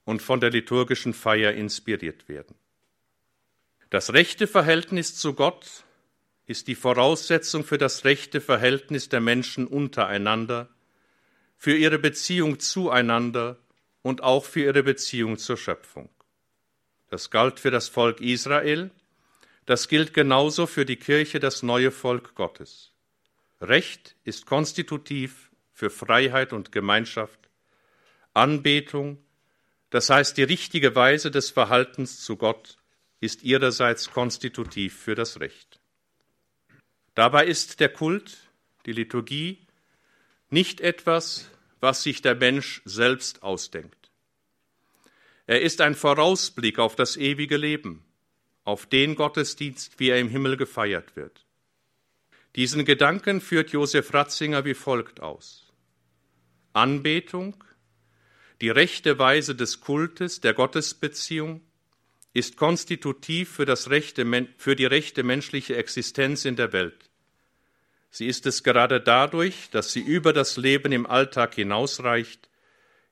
und 0.04 0.20
von 0.20 0.40
der 0.40 0.50
liturgischen 0.50 1.14
Feier 1.14 1.54
inspiriert 1.54 2.28
werden. 2.28 2.54
Das 3.88 4.12
rechte 4.12 4.46
Verhältnis 4.46 5.16
zu 5.16 5.32
Gott 5.32 5.84
ist 6.44 6.68
die 6.68 6.74
Voraussetzung 6.74 7.64
für 7.64 7.78
das 7.78 8.04
rechte 8.04 8.42
Verhältnis 8.42 9.08
der 9.08 9.22
Menschen 9.22 9.66
untereinander, 9.66 10.68
für 11.56 11.74
ihre 11.74 11.98
Beziehung 11.98 12.60
zueinander 12.60 13.56
und 14.02 14.22
auch 14.22 14.44
für 14.44 14.64
ihre 14.64 14.82
Beziehung 14.82 15.38
zur 15.38 15.56
Schöpfung. 15.56 16.10
Das 17.08 17.30
galt 17.30 17.58
für 17.58 17.70
das 17.70 17.88
Volk 17.88 18.20
Israel, 18.20 18.90
das 19.66 19.88
gilt 19.88 20.14
genauso 20.14 20.66
für 20.66 20.84
die 20.84 20.96
Kirche, 20.96 21.40
das 21.40 21.62
neue 21.62 21.90
Volk 21.90 22.34
Gottes. 22.34 22.92
Recht 23.60 24.16
ist 24.24 24.46
konstitutiv 24.46 25.50
für 25.72 25.90
Freiheit 25.90 26.52
und 26.52 26.72
Gemeinschaft, 26.72 27.38
Anbetung, 28.34 29.18
das 29.90 30.10
heißt 30.10 30.36
die 30.36 30.42
richtige 30.42 30.94
Weise 30.94 31.30
des 31.30 31.50
Verhaltens 31.50 32.20
zu 32.24 32.36
Gott, 32.36 32.76
ist 33.20 33.42
ihrerseits 33.42 34.10
konstitutiv 34.10 34.98
für 34.98 35.14
das 35.14 35.40
Recht. 35.40 35.80
Dabei 37.14 37.46
ist 37.46 37.80
der 37.80 37.88
Kult, 37.88 38.36
die 38.86 38.92
Liturgie, 38.92 39.66
nicht 40.50 40.80
etwas, 40.80 41.48
was 41.80 42.02
sich 42.02 42.22
der 42.22 42.34
Mensch 42.34 42.82
selbst 42.84 43.42
ausdenkt. 43.42 44.10
Er 45.46 45.62
ist 45.62 45.80
ein 45.80 45.94
Vorausblick 45.94 46.78
auf 46.78 46.96
das 46.96 47.16
ewige 47.16 47.56
Leben, 47.56 48.04
auf 48.64 48.86
den 48.86 49.14
Gottesdienst, 49.14 49.98
wie 49.98 50.08
er 50.08 50.18
im 50.18 50.28
Himmel 50.28 50.56
gefeiert 50.56 51.16
wird. 51.16 51.44
Diesen 52.56 52.84
Gedanken 52.84 53.40
führt 53.40 53.70
Josef 53.70 54.14
Ratzinger 54.14 54.64
wie 54.64 54.74
folgt 54.74 55.20
aus. 55.20 55.72
Anbetung, 56.72 57.62
die 58.60 58.70
rechte 58.70 59.18
Weise 59.18 59.54
des 59.54 59.80
Kultes, 59.80 60.40
der 60.40 60.54
Gottesbeziehung, 60.54 61.60
ist 62.32 62.56
konstitutiv 62.56 63.50
für, 63.50 63.64
das 63.64 63.90
rechte, 63.90 64.26
für 64.56 64.76
die 64.76 64.86
rechte 64.86 65.22
menschliche 65.22 65.76
Existenz 65.76 66.44
in 66.44 66.56
der 66.56 66.72
Welt. 66.72 67.10
Sie 68.10 68.26
ist 68.26 68.46
es 68.46 68.62
gerade 68.62 69.00
dadurch, 69.00 69.70
dass 69.70 69.92
sie 69.92 70.00
über 70.00 70.32
das 70.32 70.56
Leben 70.56 70.92
im 70.92 71.06
Alltag 71.06 71.54
hinausreicht, 71.54 72.48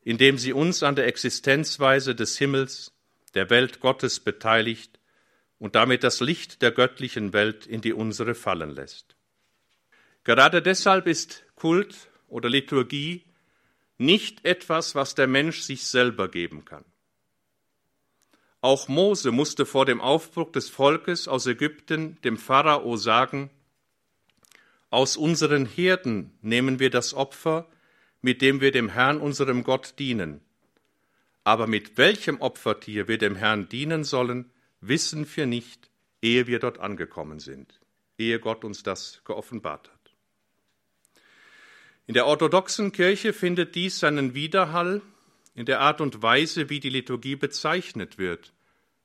indem 0.04 0.38
sie 0.38 0.52
uns 0.52 0.82
an 0.82 0.96
der 0.96 1.06
Existenzweise 1.06 2.14
des 2.14 2.38
Himmels, 2.38 2.92
der 3.34 3.50
Welt 3.50 3.80
Gottes 3.80 4.20
beteiligt 4.20 4.98
und 5.62 5.76
damit 5.76 6.02
das 6.02 6.18
Licht 6.18 6.60
der 6.60 6.72
göttlichen 6.72 7.32
Welt 7.32 7.66
in 7.66 7.82
die 7.82 7.92
unsere 7.92 8.34
fallen 8.34 8.70
lässt. 8.70 9.14
Gerade 10.24 10.60
deshalb 10.60 11.06
ist 11.06 11.44
Kult 11.54 12.10
oder 12.26 12.48
Liturgie 12.48 13.22
nicht 13.96 14.44
etwas, 14.44 14.96
was 14.96 15.14
der 15.14 15.28
Mensch 15.28 15.60
sich 15.60 15.86
selber 15.86 16.28
geben 16.28 16.64
kann. 16.64 16.84
Auch 18.60 18.88
Mose 18.88 19.30
musste 19.30 19.64
vor 19.64 19.86
dem 19.86 20.00
Aufbruch 20.00 20.50
des 20.50 20.68
Volkes 20.68 21.28
aus 21.28 21.46
Ägypten 21.46 22.20
dem 22.22 22.38
Pharao 22.38 22.96
sagen, 22.96 23.48
aus 24.90 25.16
unseren 25.16 25.64
Herden 25.64 26.36
nehmen 26.42 26.80
wir 26.80 26.90
das 26.90 27.14
Opfer, 27.14 27.68
mit 28.20 28.42
dem 28.42 28.60
wir 28.60 28.72
dem 28.72 28.88
Herrn 28.88 29.20
unserem 29.20 29.62
Gott 29.62 29.94
dienen. 30.00 30.40
Aber 31.44 31.68
mit 31.68 31.98
welchem 31.98 32.40
Opfertier 32.40 33.06
wir 33.06 33.18
dem 33.18 33.36
Herrn 33.36 33.68
dienen 33.68 34.02
sollen, 34.02 34.50
wissen 34.82 35.26
wir 35.34 35.46
nicht, 35.46 35.88
ehe 36.20 36.46
wir 36.46 36.58
dort 36.58 36.78
angekommen 36.78 37.40
sind, 37.40 37.80
ehe 38.18 38.38
Gott 38.38 38.64
uns 38.64 38.82
das 38.82 39.22
geoffenbart 39.24 39.90
hat. 39.90 40.14
In 42.06 42.14
der 42.14 42.26
orthodoxen 42.26 42.92
Kirche 42.92 43.32
findet 43.32 43.74
dies 43.74 44.00
seinen 44.00 44.34
Widerhall 44.34 45.00
in 45.54 45.66
der 45.66 45.80
Art 45.80 46.00
und 46.00 46.20
Weise, 46.20 46.68
wie 46.68 46.80
die 46.80 46.90
Liturgie 46.90 47.36
bezeichnet 47.36 48.18
wird, 48.18 48.52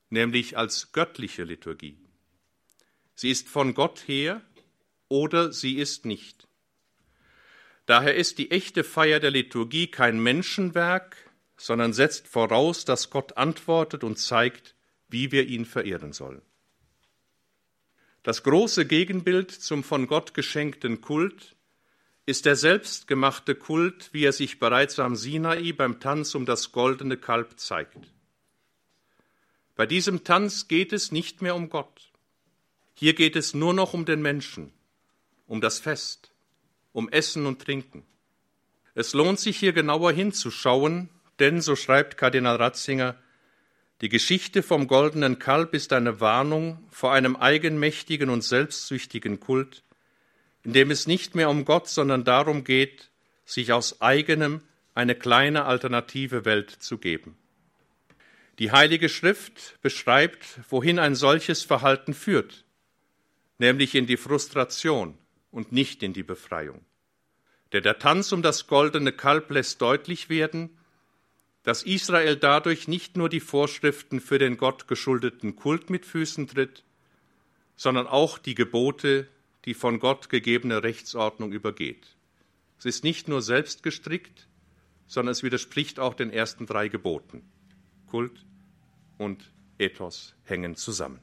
nämlich 0.09 0.57
als 0.57 0.91
göttliche 0.91 1.43
Liturgie. 1.43 1.97
Sie 3.13 3.29
ist 3.29 3.47
von 3.49 3.73
Gott 3.73 4.07
her 4.07 4.41
oder 5.09 5.53
sie 5.53 5.77
ist 5.77 6.05
nicht. 6.05 6.47
Daher 7.85 8.15
ist 8.15 8.37
die 8.37 8.51
echte 8.51 8.83
Feier 8.83 9.19
der 9.19 9.31
Liturgie 9.31 9.87
kein 9.87 10.19
Menschenwerk, 10.19 11.15
sondern 11.55 11.93
setzt 11.93 12.27
voraus, 12.27 12.83
dass 12.83 13.09
Gott 13.09 13.37
antwortet 13.37 14.03
und 14.03 14.17
zeigt, 14.17 14.75
wie 15.09 15.31
wir 15.31 15.47
ihn 15.47 15.65
verehren 15.65 16.13
sollen. 16.13 16.41
Das 18.23 18.43
große 18.43 18.85
Gegenbild 18.85 19.51
zum 19.51 19.83
von 19.83 20.07
Gott 20.07 20.33
geschenkten 20.33 21.01
Kult 21.01 21.55
ist 22.25 22.45
der 22.45 22.57
selbstgemachte 22.57 23.55
Kult, 23.55 24.09
wie 24.11 24.25
er 24.25 24.33
sich 24.33 24.59
bereits 24.59 24.99
am 24.99 25.15
Sinai 25.15 25.71
beim 25.71 26.01
Tanz 26.01 26.35
um 26.35 26.45
das 26.45 26.73
goldene 26.73 27.15
Kalb 27.15 27.57
zeigt. 27.57 27.97
Bei 29.77 29.85
diesem 29.85 30.25
Tanz 30.25 30.67
geht 30.67 30.91
es 30.91 31.13
nicht 31.13 31.41
mehr 31.41 31.55
um 31.55 31.69
Gott. 31.69 32.11
Hier 32.95 33.13
geht 33.13 33.35
es 33.37 33.53
nur 33.53 33.73
noch 33.73 33.93
um 33.93 34.03
den 34.05 34.21
Menschen, 34.21 34.73
um 35.45 35.61
das 35.61 35.79
Fest, 35.79 36.31
um 36.91 37.07
Essen 37.09 37.45
und 37.45 37.61
Trinken. 37.61 38.03
Es 38.93 39.13
lohnt 39.13 39.39
sich 39.39 39.57
hier 39.57 39.71
genauer 39.71 40.11
hinzuschauen, 40.11 41.09
denn, 41.39 41.61
so 41.61 41.75
schreibt 41.75 42.17
Kardinal 42.17 42.55
Ratzinger, 42.55 43.15
die 44.01 44.09
Geschichte 44.09 44.61
vom 44.61 44.87
goldenen 44.87 45.39
Kalb 45.39 45.73
ist 45.73 45.91
eine 45.91 46.19
Warnung 46.19 46.87
vor 46.91 47.13
einem 47.13 47.35
eigenmächtigen 47.35 48.29
und 48.29 48.43
selbstsüchtigen 48.43 49.39
Kult, 49.39 49.83
in 50.63 50.73
dem 50.73 50.91
es 50.91 51.07
nicht 51.07 51.33
mehr 51.33 51.49
um 51.49 51.65
Gott, 51.65 51.87
sondern 51.87 52.23
darum 52.23 52.63
geht, 52.63 53.09
sich 53.45 53.73
aus 53.73 54.01
eigenem 54.01 54.61
eine 54.93 55.15
kleine 55.15 55.65
alternative 55.65 56.45
Welt 56.45 56.69
zu 56.69 56.97
geben. 56.97 57.37
Die 58.59 58.71
Heilige 58.71 59.09
Schrift 59.09 59.79
beschreibt, 59.81 60.59
wohin 60.69 60.99
ein 60.99 61.15
solches 61.15 61.63
Verhalten 61.63 62.13
führt, 62.13 62.65
nämlich 63.57 63.95
in 63.95 64.07
die 64.07 64.17
Frustration 64.17 65.17
und 65.51 65.71
nicht 65.71 66.03
in 66.03 66.13
die 66.13 66.23
Befreiung. 66.23 66.81
Der 67.71 67.99
Tanz 67.99 68.31
um 68.31 68.41
das 68.41 68.67
goldene 68.67 69.11
Kalb 69.11 69.51
lässt 69.51 69.81
deutlich 69.81 70.29
werden, 70.29 70.77
dass 71.67 71.83
Israel 71.83 72.37
dadurch 72.37 72.87
nicht 72.87 73.17
nur 73.17 73.27
die 73.27 73.41
Vorschriften 73.41 74.21
für 74.21 74.39
den 74.39 74.55
Gott 74.55 74.87
geschuldeten 74.87 75.57
Kult 75.57 75.89
mit 75.89 76.05
Füßen 76.05 76.47
tritt, 76.47 76.85
sondern 77.75 78.07
auch 78.07 78.37
die 78.37 78.55
Gebote 78.55 79.27
die 79.65 79.73
von 79.73 79.99
Gott 79.99 80.29
gegebene 80.29 80.81
Rechtsordnung 80.81 81.51
übergeht. 81.51 82.15
Es 82.79 82.85
ist 82.85 83.03
nicht 83.03 83.27
nur 83.27 83.41
selbst 83.41 83.83
gestrickt, 83.83 84.47
sondern 85.07 85.33
es 85.33 85.43
widerspricht 85.43 85.99
auch 85.99 86.13
den 86.13 86.31
ersten 86.31 86.67
drei 86.67 86.87
Geboten. 86.87 87.43
Kult 88.05 88.45
und 89.17 89.51
Ethos 89.77 90.35
hängen 90.45 90.77
zusammen. 90.77 91.19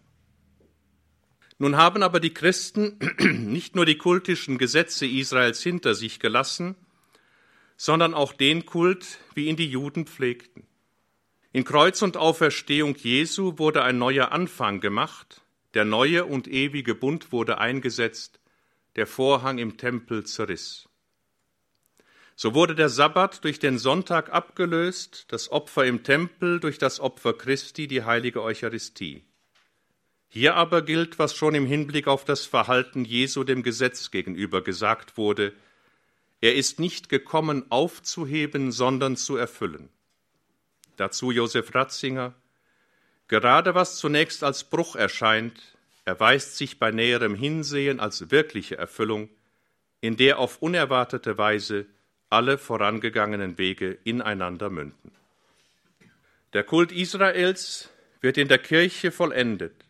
Nun 1.56 1.78
haben 1.78 2.02
aber 2.02 2.20
die 2.20 2.34
Christen 2.34 2.98
nicht 3.50 3.76
nur 3.76 3.86
die 3.86 3.96
kultischen 3.96 4.58
Gesetze 4.58 5.06
Israels 5.06 5.62
hinter 5.62 5.94
sich 5.94 6.20
gelassen, 6.20 6.76
sondern 7.76 8.14
auch 8.14 8.32
den 8.32 8.66
Kult, 8.66 9.18
wie 9.34 9.46
ihn 9.46 9.56
die 9.56 9.68
Juden 9.68 10.06
pflegten. 10.06 10.66
In 11.52 11.64
Kreuz 11.64 12.02
und 12.02 12.16
Auferstehung 12.16 12.96
Jesu 12.96 13.58
wurde 13.58 13.82
ein 13.82 13.98
neuer 13.98 14.32
Anfang 14.32 14.80
gemacht, 14.80 15.42
der 15.74 15.84
neue 15.84 16.24
und 16.24 16.48
ewige 16.48 16.94
Bund 16.94 17.32
wurde 17.32 17.58
eingesetzt, 17.58 18.40
der 18.96 19.06
Vorhang 19.06 19.58
im 19.58 19.76
Tempel 19.76 20.24
zerriss. 20.24 20.88
So 22.36 22.54
wurde 22.54 22.74
der 22.74 22.88
Sabbat 22.88 23.44
durch 23.44 23.60
den 23.60 23.78
Sonntag 23.78 24.32
abgelöst, 24.32 25.26
das 25.28 25.52
Opfer 25.52 25.84
im 25.84 26.02
Tempel 26.02 26.58
durch 26.58 26.78
das 26.78 26.98
Opfer 26.98 27.32
Christi, 27.32 27.86
die 27.86 28.02
heilige 28.02 28.42
Eucharistie. 28.42 29.22
Hier 30.28 30.56
aber 30.56 30.82
gilt, 30.82 31.20
was 31.20 31.36
schon 31.36 31.54
im 31.54 31.66
Hinblick 31.66 32.08
auf 32.08 32.24
das 32.24 32.44
Verhalten 32.44 33.04
Jesu 33.04 33.44
dem 33.44 33.62
Gesetz 33.62 34.10
gegenüber 34.10 34.62
gesagt 34.62 35.16
wurde, 35.16 35.52
er 36.44 36.54
ist 36.54 36.78
nicht 36.78 37.08
gekommen 37.08 37.64
aufzuheben, 37.70 38.70
sondern 38.70 39.16
zu 39.16 39.38
erfüllen. 39.38 39.88
Dazu 40.98 41.30
Josef 41.30 41.74
Ratzinger, 41.74 42.34
Gerade 43.28 43.74
was 43.74 43.96
zunächst 43.96 44.44
als 44.44 44.64
Bruch 44.64 44.94
erscheint, 44.94 45.58
erweist 46.04 46.58
sich 46.58 46.78
bei 46.78 46.90
näherem 46.90 47.34
Hinsehen 47.34 47.98
als 47.98 48.30
wirkliche 48.30 48.76
Erfüllung, 48.76 49.30
in 50.02 50.18
der 50.18 50.38
auf 50.38 50.60
unerwartete 50.60 51.38
Weise 51.38 51.86
alle 52.28 52.58
vorangegangenen 52.58 53.56
Wege 53.56 53.96
ineinander 54.04 54.68
münden. 54.68 55.12
Der 56.52 56.62
Kult 56.62 56.92
Israels 56.92 57.88
wird 58.20 58.36
in 58.36 58.48
der 58.48 58.58
Kirche 58.58 59.12
vollendet. 59.12 59.86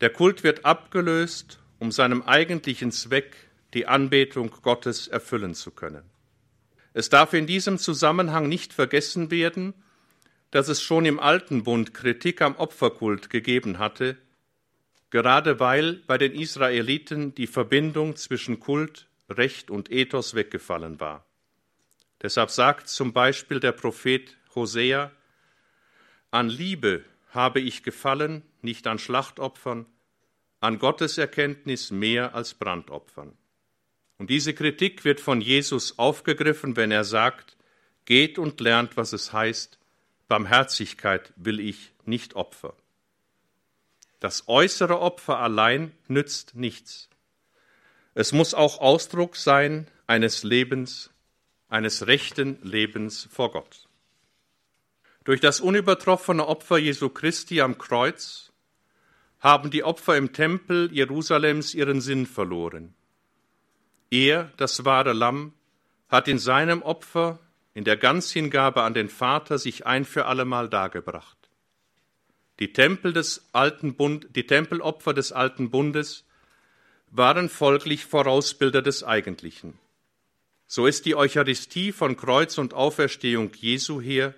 Der 0.00 0.10
Kult 0.10 0.44
wird 0.44 0.64
abgelöst, 0.64 1.58
um 1.80 1.90
seinem 1.90 2.22
eigentlichen 2.22 2.92
Zweck, 2.92 3.34
die 3.74 3.86
Anbetung 3.86 4.50
Gottes, 4.62 5.08
erfüllen 5.08 5.54
zu 5.54 5.70
können. 5.70 6.04
Es 6.92 7.08
darf 7.08 7.32
in 7.32 7.46
diesem 7.46 7.78
Zusammenhang 7.78 8.48
nicht 8.48 8.72
vergessen 8.72 9.30
werden, 9.30 9.74
dass 10.52 10.68
es 10.68 10.80
schon 10.80 11.04
im 11.04 11.18
Alten 11.18 11.64
Bund 11.64 11.92
Kritik 11.92 12.40
am 12.40 12.54
Opferkult 12.56 13.28
gegeben 13.28 13.80
hatte, 13.80 14.16
gerade 15.10 15.58
weil 15.58 15.94
bei 16.06 16.16
den 16.16 16.32
Israeliten 16.32 17.34
die 17.34 17.48
Verbindung 17.48 18.14
zwischen 18.16 18.60
Kult, 18.60 19.08
Recht 19.28 19.70
und 19.70 19.90
Ethos 19.90 20.34
weggefallen 20.34 21.00
war. 21.00 21.26
Deshalb 22.22 22.50
sagt 22.50 22.88
zum 22.88 23.12
Beispiel 23.12 23.58
der 23.58 23.72
Prophet 23.72 24.36
Hosea, 24.54 25.10
an 26.30 26.48
Liebe 26.48 27.04
habe 27.30 27.60
ich 27.60 27.82
gefallen, 27.82 28.42
nicht 28.62 28.86
an 28.86 28.98
Schlachtopfern, 28.98 29.86
an 30.60 30.78
Gottes 30.78 31.18
Erkenntnis 31.18 31.90
mehr 31.90 32.34
als 32.34 32.54
Brandopfern. 32.54 33.36
Und 34.18 34.30
diese 34.30 34.54
Kritik 34.54 35.04
wird 35.04 35.20
von 35.20 35.40
Jesus 35.40 35.98
aufgegriffen, 35.98 36.76
wenn 36.76 36.90
er 36.90 37.04
sagt, 37.04 37.56
geht 38.04 38.38
und 38.38 38.60
lernt, 38.60 38.96
was 38.96 39.12
es 39.12 39.32
heißt, 39.32 39.78
Barmherzigkeit 40.28 41.32
will 41.36 41.60
ich, 41.60 41.92
nicht 42.04 42.34
Opfer. 42.34 42.74
Das 44.20 44.48
äußere 44.48 45.00
Opfer 45.00 45.38
allein 45.38 45.92
nützt 46.08 46.54
nichts. 46.54 47.08
Es 48.14 48.32
muss 48.32 48.54
auch 48.54 48.80
Ausdruck 48.80 49.36
sein 49.36 49.88
eines 50.06 50.44
Lebens, 50.44 51.10
eines 51.68 52.06
rechten 52.06 52.58
Lebens 52.62 53.28
vor 53.30 53.50
Gott. 53.50 53.88
Durch 55.24 55.40
das 55.40 55.60
unübertroffene 55.60 56.46
Opfer 56.46 56.78
Jesu 56.78 57.08
Christi 57.08 57.60
am 57.60 57.78
Kreuz 57.78 58.52
haben 59.40 59.70
die 59.70 59.82
Opfer 59.82 60.16
im 60.16 60.32
Tempel 60.32 60.90
Jerusalems 60.92 61.74
ihren 61.74 62.00
Sinn 62.00 62.26
verloren. 62.26 62.94
Er, 64.14 64.52
das 64.58 64.84
wahre 64.84 65.12
Lamm, 65.12 65.54
hat 66.08 66.28
in 66.28 66.38
seinem 66.38 66.82
Opfer, 66.82 67.40
in 67.74 67.82
der 67.82 67.96
Ganzhingabe 67.96 68.82
an 68.82 68.94
den 68.94 69.08
Vater, 69.08 69.58
sich 69.58 69.86
ein 69.86 70.04
für 70.04 70.26
allemal 70.26 70.68
dargebracht. 70.68 71.36
Die 72.60 72.72
Tempel 72.72 73.12
des 73.12 73.48
alten 73.50 73.96
Bund, 73.96 74.28
die 74.36 74.46
Tempelopfer 74.46 75.14
des 75.14 75.32
alten 75.32 75.72
Bundes 75.72 76.24
waren 77.10 77.48
folglich 77.48 78.04
Vorausbilder 78.04 78.82
des 78.82 79.02
Eigentlichen. 79.02 79.80
So 80.68 80.86
ist 80.86 81.06
die 81.06 81.16
Eucharistie 81.16 81.90
von 81.90 82.16
Kreuz 82.16 82.56
und 82.56 82.72
Auferstehung 82.72 83.50
Jesu 83.56 84.00
her 84.00 84.32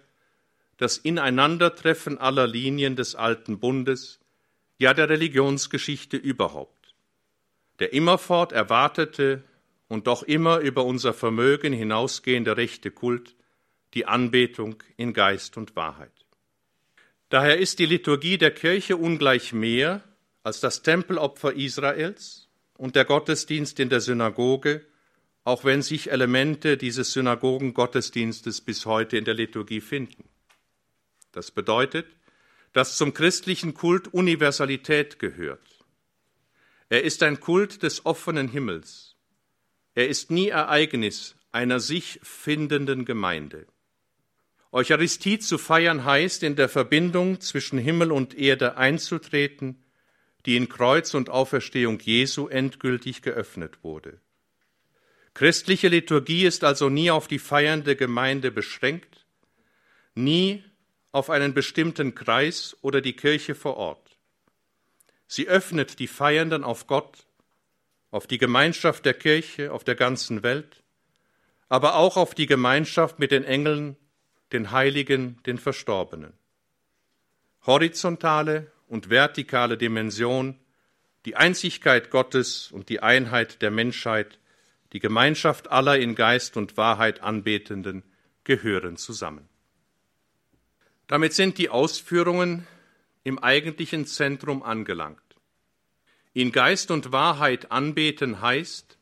das 0.79 0.97
Ineinandertreffen 0.97 2.17
aller 2.17 2.47
Linien 2.47 2.97
des 2.97 3.15
alten 3.15 3.59
Bundes, 3.59 4.21
ja 4.79 4.95
der 4.95 5.11
Religionsgeschichte 5.11 6.17
überhaupt. 6.17 6.95
Der 7.79 7.93
immerfort 7.93 8.53
erwartete 8.53 9.45
und 9.89 10.07
doch 10.07 10.23
immer 10.23 10.59
über 10.59 10.85
unser 10.85 11.15
Vermögen 11.15 11.73
hinausgehende 11.73 12.57
rechte 12.57 12.91
Kult, 12.91 13.37
die 13.95 14.07
Anbetung 14.07 14.83
in 14.97 15.13
Geist 15.13 15.57
und 15.57 15.77
Wahrheit. 15.77 16.13
Daher 17.29 17.59
ist 17.59 17.79
die 17.79 17.87
Liturgie 17.87 18.39
der 18.39 18.53
Kirche 18.53 18.97
ungleich 18.97 19.53
mehr 19.53 20.03
als 20.43 20.61
das 20.61 20.83
Tempelopfer 20.83 21.55
Israels 21.55 22.49
und 22.77 22.95
der 22.95 23.05
Gottesdienst 23.05 23.81
in 23.81 23.89
der 23.89 24.01
Synagoge, 24.01 24.87
auch 25.43 25.65
wenn 25.65 25.83
sich 25.83 26.11
Elemente 26.11 26.77
dieses 26.77 27.13
Synagogengottesdienstes 27.13 28.61
bis 28.61 28.87
heute 28.87 29.17
in 29.17 29.25
der 29.25 29.35
Liturgie 29.35 29.81
finden. 29.81 30.29
Das 31.33 31.51
bedeutet, 31.51 32.07
dass 32.73 32.97
zum 32.97 33.15
christlichen 33.15 33.75
Kult 33.75 34.13
Universalität 34.13 35.19
gehört. 35.19 35.67
Er 36.89 37.03
ist 37.03 37.23
ein 37.23 37.41
Kult 37.41 37.83
des 37.83 38.07
offenen 38.07 38.49
Himmels. 38.49 39.16
Er 39.97 40.09
ist 40.09 40.31
nie 40.31 40.49
Ereignis 40.49 41.37
einer 41.53 41.81
sich 41.81 42.21
findenden 42.23 43.07
Gemeinde. 43.07 43.67
Eucharistie 44.71 45.39
zu 45.39 45.57
feiern 45.57 46.05
heißt, 46.05 46.43
in 46.43 46.55
der 46.55 46.69
Verbindung 46.69 47.41
zwischen 47.41 47.79
Himmel 47.79 48.13
und 48.13 48.35
Erde 48.35 48.77
einzutreten, 48.77 49.83
die 50.45 50.59
in 50.59 50.69
Kreuz 50.69 51.15
und 51.15 51.31
Auferstehung 51.31 51.99
Jesu 51.99 52.47
endgültig 52.47 53.23
geöffnet 53.23 53.83
wurde. 53.83 54.21
Christliche 55.33 55.89
Liturgie 55.89 56.45
ist 56.45 56.63
also 56.63 56.91
nie 56.91 57.11
auf 57.11 57.27
die 57.27 57.39
feiernde 57.39 57.97
Gemeinde 57.97 58.51
beschränkt, 58.51 59.25
nie 60.15 60.63
auf 61.11 61.31
einen 61.31 61.55
bestimmten 61.55 62.15
Kreis 62.15 62.77
oder 62.83 63.01
die 63.01 63.17
Kirche 63.17 63.55
vor 63.55 63.79
Ort. 63.79 64.19
Sie 65.27 65.49
öffnet 65.49 65.99
die 66.01 66.07
Feiernden 66.07 66.65
auf 66.65 66.87
Gott, 66.87 67.26
auf 68.11 68.27
die 68.27 68.39
Gemeinschaft 68.39 69.05
der 69.05 69.15
Kirche, 69.15 69.73
auf 69.73 69.85
der 69.85 69.95
ganzen 69.95 70.43
Welt, 70.43 70.83
aber 71.69 71.97
auch 71.97 72.17
auf 72.17 72.35
die 72.35 72.47
Gemeinschaft 72.47 73.19
mit 73.19 73.31
den 73.31 73.45
Engeln 73.45 73.97
den 74.53 74.71
Heiligen, 74.71 75.43
den 75.45 75.59
Verstorbenen. 75.59 76.33
Horizontale 77.67 78.71
und 78.87 79.11
vertikale 79.11 79.77
Dimension, 79.77 80.59
die 81.25 81.35
Einzigkeit 81.35 82.11
Gottes 82.11 82.71
und 82.71 82.89
die 82.89 83.01
Einheit 83.01 83.61
der 83.63 83.73
Menschheit, 83.73 84.39
die 84.93 85.01
Gemeinschaft 85.01 85.71
aller 85.71 85.99
in 85.99 86.15
Geist 86.15 86.57
und 86.57 86.77
Wahrheit 86.77 87.23
Anbetenden 87.23 88.05
gehören 88.45 88.97
zusammen. 88.97 89.49
Damit 91.09 91.35
sind 91.35 91.59
die 91.59 91.69
Ausführungen 91.69 92.67
im 93.25 93.41
eigentlichen 93.41 94.07
Zentrum 94.07 94.63
angelangt. 94.63 95.26
In 96.37 96.53
Geist 96.53 96.91
und 96.91 97.13
Wahrheit 97.13 97.73
anbeten 97.73 98.43
heißt, 98.43 98.99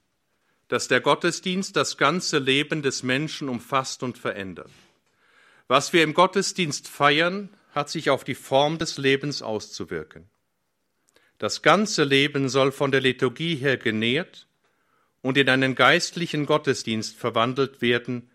dass 0.68 0.86
der 0.86 1.00
Gottesdienst 1.00 1.74
das 1.74 1.96
ganze 1.96 2.38
Leben 2.38 2.80
des 2.80 3.02
Menschen 3.02 3.48
umfasst 3.48 4.04
und 4.04 4.18
verändert. 4.18 4.70
Was 5.66 5.92
wir 5.92 6.04
im 6.04 6.14
Gottesdienst 6.14 6.86
feiern, 6.86 7.48
hat 7.72 7.90
sich 7.90 8.08
auf 8.08 8.22
die 8.22 8.36
Form 8.36 8.78
des 8.78 8.98
Lebens 8.98 9.42
auszuwirken. 9.42 10.30
Das 11.38 11.62
ganze 11.62 12.04
Leben 12.04 12.48
soll 12.48 12.70
von 12.70 12.92
der 12.92 13.00
Liturgie 13.00 13.56
her 13.56 13.78
genährt 13.78 14.46
und 15.20 15.36
in 15.36 15.48
einen 15.48 15.74
geistlichen 15.74 16.46
Gottesdienst 16.46 17.16
verwandelt 17.16 17.82
werden, 17.82 18.30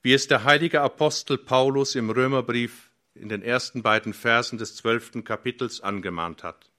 wie 0.00 0.14
es 0.14 0.28
der 0.28 0.44
heilige 0.44 0.80
Apostel 0.80 1.36
Paulus 1.36 1.94
im 1.94 2.08
Römerbrief 2.08 2.88
in 3.14 3.28
den 3.28 3.42
ersten 3.42 3.82
beiden 3.82 4.14
Versen 4.14 4.56
des 4.56 4.76
zwölften 4.76 5.24
Kapitels 5.24 5.82
angemahnt 5.82 6.42
hat. 6.42 6.69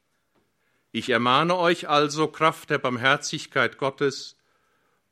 Ich 0.92 1.10
ermahne 1.10 1.58
euch 1.58 1.88
also, 1.88 2.28
Kraft 2.28 2.70
der 2.70 2.78
Barmherzigkeit 2.78 3.78
Gottes, 3.78 4.36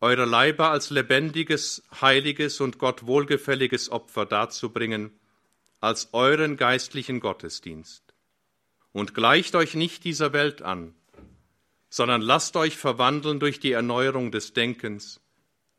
eure 0.01 0.25
Leiber 0.25 0.71
als 0.71 0.89
lebendiges, 0.89 1.83
heiliges 2.01 2.59
und 2.61 2.77
Gott 2.77 3.05
wohlgefälliges 3.05 3.89
Opfer 3.89 4.25
darzubringen, 4.25 5.11
als 5.79 6.09
euren 6.13 6.57
geistlichen 6.57 7.19
Gottesdienst. 7.19 8.03
Und 8.91 9.13
gleicht 9.13 9.55
euch 9.55 9.75
nicht 9.75 10.03
dieser 10.03 10.33
Welt 10.33 10.61
an, 10.61 10.93
sondern 11.89 12.21
lasst 12.21 12.55
euch 12.55 12.77
verwandeln 12.77 13.39
durch 13.39 13.59
die 13.59 13.71
Erneuerung 13.71 14.31
des 14.31 14.53
Denkens, 14.53 15.21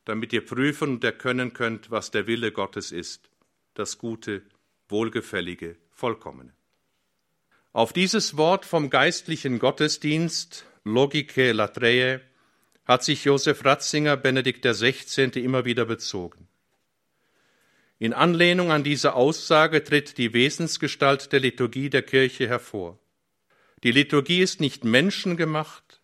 damit 0.04 0.32
ihr 0.32 0.44
prüfen 0.44 0.94
und 0.94 1.04
erkennen 1.04 1.52
könnt, 1.52 1.90
was 1.90 2.10
der 2.10 2.26
Wille 2.26 2.52
Gottes 2.52 2.92
ist, 2.92 3.30
das 3.74 3.98
Gute, 3.98 4.42
Wohlgefällige, 4.88 5.76
Vollkommene. 5.90 6.52
Auf 7.72 7.92
dieses 7.92 8.36
Wort 8.36 8.64
vom 8.64 8.90
geistlichen 8.90 9.60
Gottesdienst, 9.60 10.64
Logike 10.82 11.52
Latreie, 11.52 12.20
hat 12.84 13.04
sich 13.04 13.24
Josef 13.24 13.64
Ratzinger 13.64 14.16
Benedikt 14.16 14.64
XVI. 14.64 15.30
immer 15.40 15.64
wieder 15.64 15.84
bezogen. 15.84 16.48
In 18.00 18.12
Anlehnung 18.12 18.72
an 18.72 18.82
diese 18.82 19.14
Aussage 19.14 19.84
tritt 19.84 20.18
die 20.18 20.32
Wesensgestalt 20.32 21.30
der 21.32 21.38
Liturgie 21.38 21.90
der 21.90 22.02
Kirche 22.02 22.48
hervor. 22.48 22.98
Die 23.84 23.92
Liturgie 23.92 24.40
ist 24.40 24.60
nicht 24.60 24.82
menschengemacht, 24.82 26.00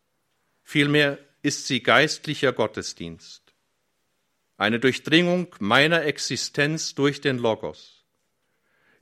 vielmehr 0.62 1.18
ist 1.42 1.66
sie 1.66 1.82
geistlicher 1.82 2.52
Gottesdienst. 2.52 3.42
Eine 4.56 4.78
Durchdringung 4.78 5.52
meiner 5.58 6.04
Existenz 6.04 6.94
durch 6.94 7.20
den 7.20 7.38
Logos. 7.38 7.95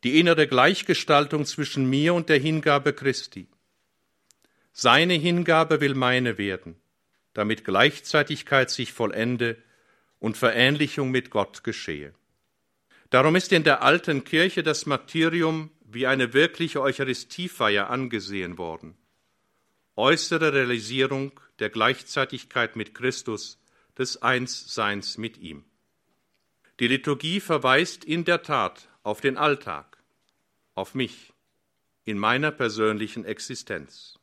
Die 0.04 0.20
innere 0.20 0.46
Gleichgestaltung 0.46 1.44
zwischen 1.44 1.90
mir 1.90 2.14
und 2.14 2.28
der 2.28 2.38
Hingabe 2.38 2.92
Christi. 2.92 3.48
Seine 4.72 5.14
Hingabe 5.14 5.80
will 5.80 5.94
meine 5.94 6.38
werden 6.38 6.76
damit 7.34 7.64
Gleichzeitigkeit 7.64 8.70
sich 8.70 8.92
vollende 8.92 9.56
und 10.20 10.36
Verähnlichung 10.36 11.10
mit 11.10 11.30
Gott 11.30 11.64
geschehe. 11.64 12.14
Darum 13.10 13.36
ist 13.36 13.52
in 13.52 13.64
der 13.64 13.82
alten 13.82 14.24
Kirche 14.24 14.62
das 14.62 14.86
Martyrium 14.86 15.70
wie 15.84 16.06
eine 16.06 16.32
wirkliche 16.32 16.80
Eucharistiefeier 16.80 17.90
angesehen 17.90 18.56
worden. 18.56 18.96
Äußere 19.96 20.52
Realisierung 20.52 21.38
der 21.58 21.70
Gleichzeitigkeit 21.70 22.74
mit 22.74 22.94
Christus, 22.94 23.60
des 23.96 24.20
Einsseins 24.22 25.18
mit 25.18 25.38
ihm. 25.38 25.64
Die 26.80 26.88
Liturgie 26.88 27.38
verweist 27.38 28.04
in 28.04 28.24
der 28.24 28.42
Tat 28.42 28.88
auf 29.04 29.20
den 29.20 29.36
Alltag, 29.36 29.93
auf 30.74 30.94
mich, 30.94 31.32
in 32.04 32.18
meiner 32.18 32.50
persönlichen 32.50 33.24
Existenz. 33.24 34.18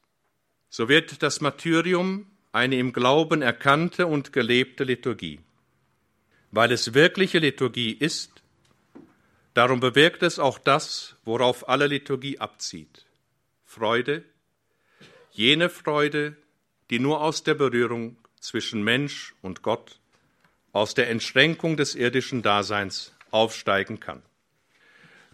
So 0.69 0.87
wird 0.87 1.23
das 1.23 1.41
Martyrium 1.41 2.27
eine 2.51 2.77
im 2.77 2.93
Glauben 2.93 3.41
erkannte 3.41 4.07
und 4.07 4.33
gelebte 4.33 4.83
Liturgie. 4.83 5.39
Weil 6.51 6.71
es 6.71 6.93
wirkliche 6.93 7.39
Liturgie 7.39 7.91
ist, 7.91 8.43
darum 9.53 9.79
bewirkt 9.79 10.21
es 10.23 10.37
auch 10.37 10.59
das, 10.59 11.15
worauf 11.23 11.67
alle 11.67 11.87
Liturgie 11.87 12.39
abzieht. 12.39 13.05
Freude, 13.63 14.23
jene 15.31 15.69
Freude, 15.69 16.35
die 16.89 16.99
nur 16.99 17.21
aus 17.21 17.43
der 17.43 17.53
Berührung 17.53 18.17
zwischen 18.39 18.83
Mensch 18.83 19.33
und 19.41 19.61
Gott, 19.61 19.99
aus 20.73 20.93
der 20.93 21.09
Entschränkung 21.09 21.77
des 21.77 21.95
irdischen 21.95 22.41
Daseins 22.41 23.13
aufsteigen 23.29 23.99
kann. 23.99 24.21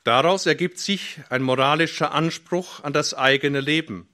Daraus 0.07 0.45
ergibt 0.45 0.79
sich 0.79 1.19
ein 1.27 1.41
moralischer 1.41 2.13
Anspruch 2.13 2.81
an 2.81 2.93
das 2.93 3.13
eigene 3.13 3.59
Leben, 3.59 4.07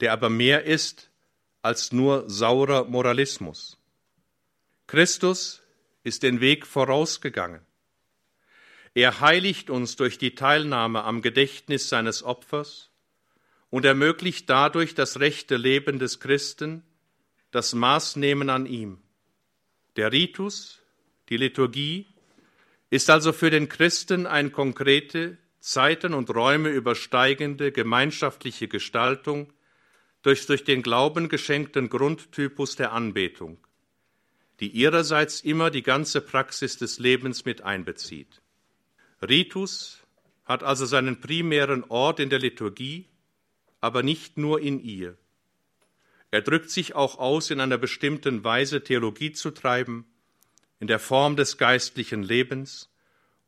der 0.00 0.12
aber 0.12 0.30
mehr 0.30 0.64
ist 0.64 1.12
als 1.62 1.92
nur 1.92 2.28
saurer 2.28 2.82
Moralismus. 2.82 3.78
Christus 4.88 5.62
ist 6.02 6.24
den 6.24 6.40
Weg 6.40 6.66
vorausgegangen. 6.66 7.60
Er 8.94 9.20
heiligt 9.20 9.70
uns 9.70 9.94
durch 9.94 10.18
die 10.18 10.34
Teilnahme 10.34 11.04
am 11.04 11.22
Gedächtnis 11.22 11.88
seines 11.88 12.24
Opfers 12.24 12.90
und 13.70 13.84
ermöglicht 13.84 14.50
dadurch 14.50 14.96
das 14.96 15.20
rechte 15.20 15.56
Leben 15.56 16.00
des 16.00 16.18
Christen, 16.18 16.82
das 17.52 17.74
Maßnehmen 17.74 18.50
an 18.50 18.66
ihm. 18.66 19.00
Der 19.94 20.10
Ritus, 20.10 20.82
die 21.28 21.36
Liturgie, 21.36 22.08
ist 22.94 23.10
also 23.10 23.32
für 23.32 23.50
den 23.50 23.68
Christen 23.68 24.24
eine 24.24 24.50
konkrete, 24.50 25.36
Zeiten 25.58 26.14
und 26.14 26.32
Räume 26.32 26.68
übersteigende 26.68 27.72
gemeinschaftliche 27.72 28.68
Gestaltung 28.68 29.52
durch 30.22 30.46
durch 30.46 30.62
den 30.62 30.80
Glauben 30.80 31.28
geschenkten 31.28 31.88
Grundtypus 31.88 32.76
der 32.76 32.92
Anbetung, 32.92 33.58
die 34.60 34.68
ihrerseits 34.68 35.40
immer 35.40 35.72
die 35.72 35.82
ganze 35.82 36.20
Praxis 36.20 36.78
des 36.78 37.00
Lebens 37.00 37.44
mit 37.44 37.62
einbezieht. 37.62 38.40
Ritus 39.20 40.04
hat 40.44 40.62
also 40.62 40.86
seinen 40.86 41.20
primären 41.20 41.82
Ort 41.88 42.20
in 42.20 42.30
der 42.30 42.38
Liturgie, 42.38 43.08
aber 43.80 44.04
nicht 44.04 44.38
nur 44.38 44.60
in 44.60 44.78
ihr. 44.78 45.18
Er 46.30 46.42
drückt 46.42 46.70
sich 46.70 46.94
auch 46.94 47.18
aus, 47.18 47.50
in 47.50 47.58
einer 47.58 47.78
bestimmten 47.78 48.44
Weise 48.44 48.84
Theologie 48.84 49.32
zu 49.32 49.50
treiben, 49.50 50.06
in 50.80 50.86
der 50.86 50.98
Form 50.98 51.36
des 51.36 51.58
geistlichen 51.58 52.22
Lebens 52.22 52.90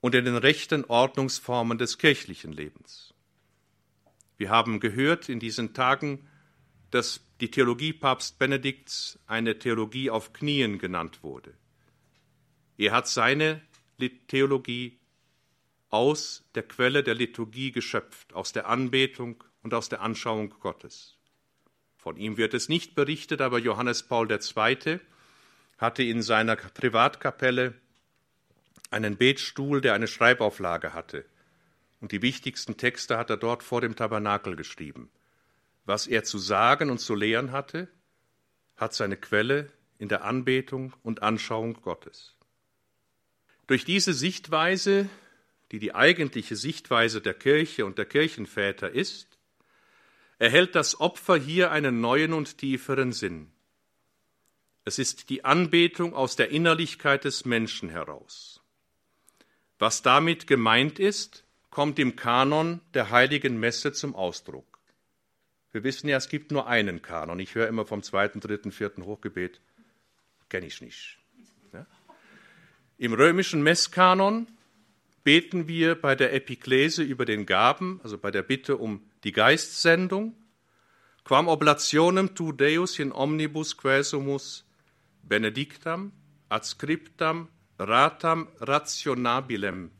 und 0.00 0.14
in 0.14 0.24
den 0.24 0.36
rechten 0.36 0.84
Ordnungsformen 0.84 1.78
des 1.78 1.98
kirchlichen 1.98 2.52
Lebens. 2.52 3.14
Wir 4.36 4.50
haben 4.50 4.80
gehört 4.80 5.28
in 5.28 5.40
diesen 5.40 5.74
Tagen, 5.74 6.28
dass 6.90 7.20
die 7.40 7.50
Theologie 7.50 7.92
Papst 7.92 8.38
Benedikts 8.38 9.18
eine 9.26 9.58
Theologie 9.58 10.10
auf 10.10 10.32
Knien 10.32 10.78
genannt 10.78 11.22
wurde. 11.22 11.54
Er 12.78 12.92
hat 12.92 13.08
seine 13.08 13.62
Theologie 14.28 14.98
aus 15.88 16.44
der 16.54 16.62
Quelle 16.62 17.02
der 17.02 17.14
Liturgie 17.14 17.72
geschöpft, 17.72 18.34
aus 18.34 18.52
der 18.52 18.68
Anbetung 18.68 19.42
und 19.62 19.74
aus 19.74 19.88
der 19.88 20.02
Anschauung 20.02 20.50
Gottes. 20.60 21.16
Von 21.96 22.16
ihm 22.16 22.36
wird 22.36 22.54
es 22.54 22.68
nicht 22.68 22.94
berichtet, 22.94 23.40
aber 23.40 23.58
Johannes 23.58 24.02
Paul 24.02 24.30
II. 24.30 25.00
Hatte 25.78 26.02
in 26.02 26.22
seiner 26.22 26.56
Privatkapelle 26.56 27.74
einen 28.90 29.16
Betstuhl, 29.16 29.80
der 29.80 29.94
eine 29.94 30.06
Schreibauflage 30.06 30.94
hatte. 30.94 31.24
Und 32.00 32.12
die 32.12 32.22
wichtigsten 32.22 32.76
Texte 32.76 33.18
hat 33.18 33.30
er 33.30 33.36
dort 33.36 33.62
vor 33.62 33.80
dem 33.80 33.96
Tabernakel 33.96 34.56
geschrieben. 34.56 35.10
Was 35.84 36.06
er 36.06 36.24
zu 36.24 36.38
sagen 36.38 36.90
und 36.90 36.98
zu 36.98 37.14
lehren 37.14 37.52
hatte, 37.52 37.88
hat 38.76 38.94
seine 38.94 39.16
Quelle 39.16 39.70
in 39.98 40.08
der 40.08 40.24
Anbetung 40.24 40.94
und 41.02 41.22
Anschauung 41.22 41.74
Gottes. 41.74 42.36
Durch 43.66 43.84
diese 43.84 44.12
Sichtweise 44.12 45.08
die 45.72 45.78
die 45.78 45.94
eigentliche 45.94 46.56
Sichtweise 46.56 47.20
der 47.20 47.34
Kirche 47.34 47.86
und 47.86 47.98
der 47.98 48.06
Kirchenväter 48.06 48.90
ist, 48.90 49.38
erhält 50.38 50.74
das 50.74 51.00
Opfer 51.00 51.36
hier 51.36 51.70
einen 51.72 52.00
neuen 52.00 52.32
und 52.32 52.58
tieferen 52.58 53.12
Sinn. 53.12 53.50
Es 54.86 55.00
ist 55.00 55.30
die 55.30 55.44
Anbetung 55.44 56.14
aus 56.14 56.36
der 56.36 56.50
Innerlichkeit 56.50 57.24
des 57.24 57.44
Menschen 57.44 57.88
heraus. 57.88 58.60
Was 59.80 60.00
damit 60.02 60.46
gemeint 60.46 61.00
ist, 61.00 61.44
kommt 61.70 61.98
im 61.98 62.14
Kanon 62.14 62.80
der 62.94 63.10
heiligen 63.10 63.58
Messe 63.58 63.92
zum 63.92 64.14
Ausdruck. 64.14 64.78
Wir 65.72 65.82
wissen 65.82 66.08
ja, 66.08 66.16
es 66.16 66.28
gibt 66.28 66.52
nur 66.52 66.68
einen 66.68 67.02
Kanon. 67.02 67.40
Ich 67.40 67.56
höre 67.56 67.66
immer 67.66 67.84
vom 67.84 68.04
zweiten, 68.04 68.38
dritten, 68.38 68.70
vierten 68.70 69.04
Hochgebet. 69.04 69.60
Kenne 70.48 70.66
ich 70.66 70.80
nicht. 70.80 71.18
Ja? 71.72 71.84
Im 72.96 73.12
römischen 73.12 73.64
Messkanon 73.64 74.46
beten 75.24 75.66
wir 75.66 76.00
bei 76.00 76.14
der 76.14 76.32
Epiklese 76.32 77.02
über 77.02 77.24
den 77.24 77.44
Gaben, 77.44 77.98
also 78.04 78.18
bei 78.18 78.30
der 78.30 78.44
Bitte 78.44 78.76
um 78.76 79.02
die 79.24 79.32
Geistsendung. 79.32 80.36
Quam 81.24 81.48
oblationem 81.48 82.36
tu 82.36 82.52
Deus 82.52 83.00
in 83.00 83.10
omnibus 83.10 83.76
quesumus 83.76 84.65
benedictam, 85.28 86.12
adscriptam, 86.48 87.48
ratam 87.78 88.48
rationabilem, 88.60 89.90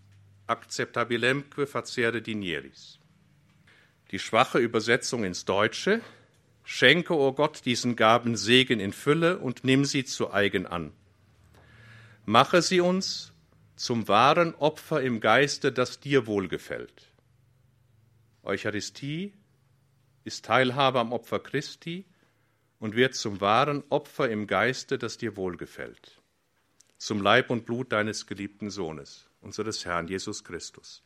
acceptabilemque 0.47 1.67
facere 1.67 2.23
dinieris. 2.23 2.99
Die 4.11 4.19
schwache 4.19 4.59
Übersetzung 4.59 5.25
ins 5.25 5.45
Deutsche 5.45 6.01
Schenke, 6.69 7.15
o 7.15 7.29
oh 7.29 7.33
Gott, 7.33 7.65
diesen 7.65 7.95
Gaben 7.95 8.37
Segen 8.37 8.81
in 8.81 8.93
Fülle 8.93 9.39
und 9.39 9.63
nimm 9.63 9.85
sie 9.85 10.05
zu 10.05 10.33
eigen 10.33 10.67
an. 10.67 10.93
Mache 12.25 12.61
sie 12.61 12.81
uns 12.81 13.33
zum 13.77 14.09
wahren 14.09 14.53
Opfer 14.57 15.01
im 15.01 15.21
Geiste, 15.21 15.71
das 15.71 16.01
dir 16.01 16.27
wohlgefällt. 16.27 17.13
Eucharistie 18.43 19.33
ist 20.25 20.45
Teilhabe 20.45 20.99
am 20.99 21.13
Opfer 21.13 21.39
Christi 21.39 22.05
und 22.79 22.95
wird 22.95 23.15
zum 23.15 23.41
wahren 23.41 23.83
Opfer 23.89 24.29
im 24.29 24.47
Geiste, 24.47 24.99
das 24.99 25.17
dir 25.17 25.37
wohlgefällt, 25.37 26.21
zum 26.99 27.23
Leib 27.23 27.51
und 27.51 27.65
Blut 27.65 27.93
deines 27.93 28.27
geliebten 28.27 28.71
Sohnes, 28.71 29.27
unseres 29.41 29.85
Herrn 29.85 30.09
Jesus 30.09 30.45
Christus. 30.45 31.03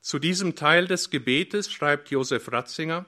Zu 0.00 0.18
diesem 0.18 0.54
Teil 0.54 0.86
des 0.86 1.10
Gebetes 1.10 1.72
schreibt 1.72 2.10
Josef 2.10 2.52
Ratzinger, 2.52 3.06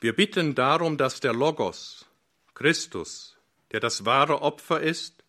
wir 0.00 0.14
bitten 0.14 0.54
darum, 0.54 0.96
dass 0.96 1.20
der 1.20 1.34
Logos, 1.34 2.06
Christus, 2.54 3.36
der 3.72 3.80
das 3.80 4.04
wahre 4.04 4.42
Opfer 4.42 4.80
ist, 4.80 5.24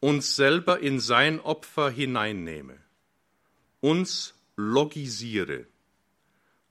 uns 0.00 0.34
selber 0.34 0.80
in 0.80 0.98
sein 0.98 1.40
Opfer 1.40 1.90
hineinnehme, 1.90 2.78
uns 3.80 4.34
logisiere, 4.56 5.66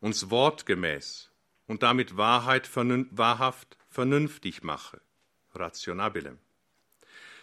uns 0.01 0.29
wortgemäß 0.29 1.30
und 1.67 1.83
damit 1.83 2.17
Wahrheit 2.17 2.69
wahrhaft 2.75 3.77
vernünftig 3.89 4.63
mache, 4.63 5.01
rationabilem, 5.53 6.37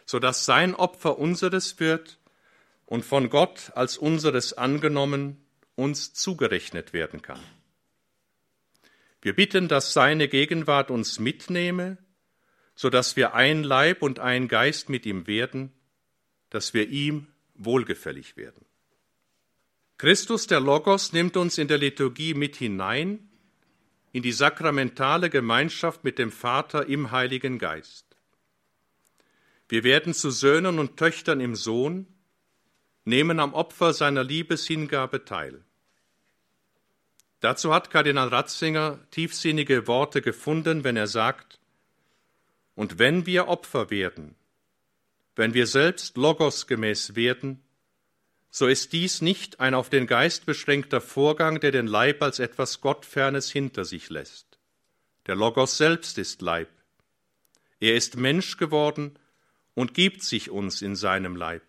so 0.04 0.18
dass 0.18 0.44
sein 0.44 0.74
Opfer 0.74 1.18
unseres 1.18 1.81
wird 1.81 2.18
und 2.87 3.04
von 3.04 3.31
Gott 3.31 3.72
als 3.74 3.98
unseres 3.98 4.52
angenommen 4.52 5.44
uns 5.74 6.12
zugerechnet 6.14 6.92
werden 6.92 7.22
kann. 7.22 7.40
Wir 9.20 9.35
bitten, 9.35 9.68
dass 9.68 9.92
seine 9.92 10.28
Gegenwart 10.28 10.90
uns 10.90 11.18
mitnehme, 11.18 11.98
so 12.74 12.90
dass 12.90 13.16
wir 13.16 13.35
ein 13.35 13.64
Leib 13.64 14.02
und 14.02 14.20
ein 14.20 14.48
Geist 14.48 14.88
mit 14.88 15.07
ihm 15.07 15.26
werden 15.26 15.72
dass 16.50 16.74
wir 16.74 16.88
ihm 16.88 17.28
wohlgefällig 17.54 18.37
werden. 18.37 18.64
Christus, 19.96 20.46
der 20.46 20.61
Logos, 20.61 21.12
nimmt 21.12 21.37
uns 21.37 21.59
in 21.59 21.68
der 21.68 21.78
Liturgie 21.78 22.35
mit 22.35 22.57
hinein 22.57 23.27
in 24.12 24.23
die 24.23 24.33
sakramentale 24.33 25.31
Gemeinschaft 25.31 26.05
mit 26.05 26.18
dem 26.18 26.33
Vater 26.33 26.87
im 26.87 27.11
Heiligen 27.11 27.59
Geist. 27.59 28.07
Wir 29.68 29.85
werden 29.85 30.14
zu 30.14 30.31
Söhnen 30.31 30.79
und 30.79 30.97
Töchtern 30.97 31.40
im 31.40 31.55
Sohn, 31.55 32.07
nehmen 33.05 33.38
am 33.40 33.55
Opfer 33.55 33.92
seiner 33.92 34.25
Liebeshingabe 34.25 35.25
teil. 35.25 35.64
Dazu 37.40 37.73
hat 37.73 37.90
Kardinal 37.90 38.29
Ratzinger 38.29 38.99
tiefsinnige 39.11 39.87
Worte 39.87 40.23
gefunden, 40.23 40.85
wenn 40.85 40.97
er 40.97 41.07
sagt, 41.07 41.61
und 42.75 42.99
wenn 42.99 43.27
wir 43.27 43.49
Opfer 43.49 43.90
werden, 43.90 44.35
wenn 45.37 45.55
wir 45.55 45.66
selbst 45.66 46.16
Logos 46.16 46.66
gemäß 46.66 47.14
werden, 47.14 47.62
so 48.50 48.66
ist 48.66 48.92
dies 48.92 49.20
nicht 49.20 49.61
ein 49.61 49.74
auf 49.74 49.90
den 49.90 50.06
Geist 50.06 50.46
beschränkter 50.46 51.00
Vorgang, 51.00 51.61
der 51.61 51.70
den 51.70 51.87
Leib 51.87 52.22
als 52.22 52.38
etwas 52.38 52.80
Gottfernes 52.80 53.50
hinter 53.50 53.84
sich 53.84 54.08
lässt. 54.11 54.58
Der 55.26 55.34
Logos 55.34 55.76
selbst 55.76 56.16
ist 56.18 56.40
Leib. 56.40 56.68
Er 57.80 57.94
ist 57.94 58.16
Mensch 58.16 58.56
geworden 58.56 59.18
und 59.74 59.94
gibt 59.94 60.22
sich 60.22 60.50
uns 60.50 60.82
in 60.82 60.96
seinem 60.96 61.37
Leib. 61.37 61.62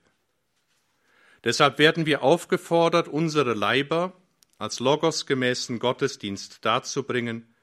Deshalb 1.43 1.77
werden 1.77 2.05
wir 2.05 2.23
aufgefordert, 2.23 3.07
unsere 3.07 3.53
Leiber 3.53 4.13
als 4.57 4.79
logosgemäßen 4.79 5.79
Gottesdienst 5.79 6.65
darzubringen, 6.65 7.53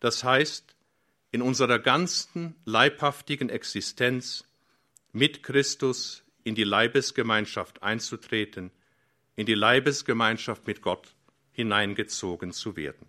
das 0.00 0.22
heißt, 0.22 0.76
in 1.32 1.42
unserer 1.42 1.78
ganzen 1.78 2.54
leibhaftigen 2.64 3.48
Existenz 3.48 4.44
mit 5.12 5.42
Christus 5.42 6.22
in 6.46 6.54
die 6.54 6.64
Leibesgemeinschaft 6.64 7.82
einzutreten, 7.82 8.70
in 9.34 9.46
die 9.46 9.54
Leibesgemeinschaft 9.54 10.64
mit 10.68 10.80
Gott 10.80 11.08
hineingezogen 11.50 12.52
zu 12.52 12.76
werden. 12.76 13.08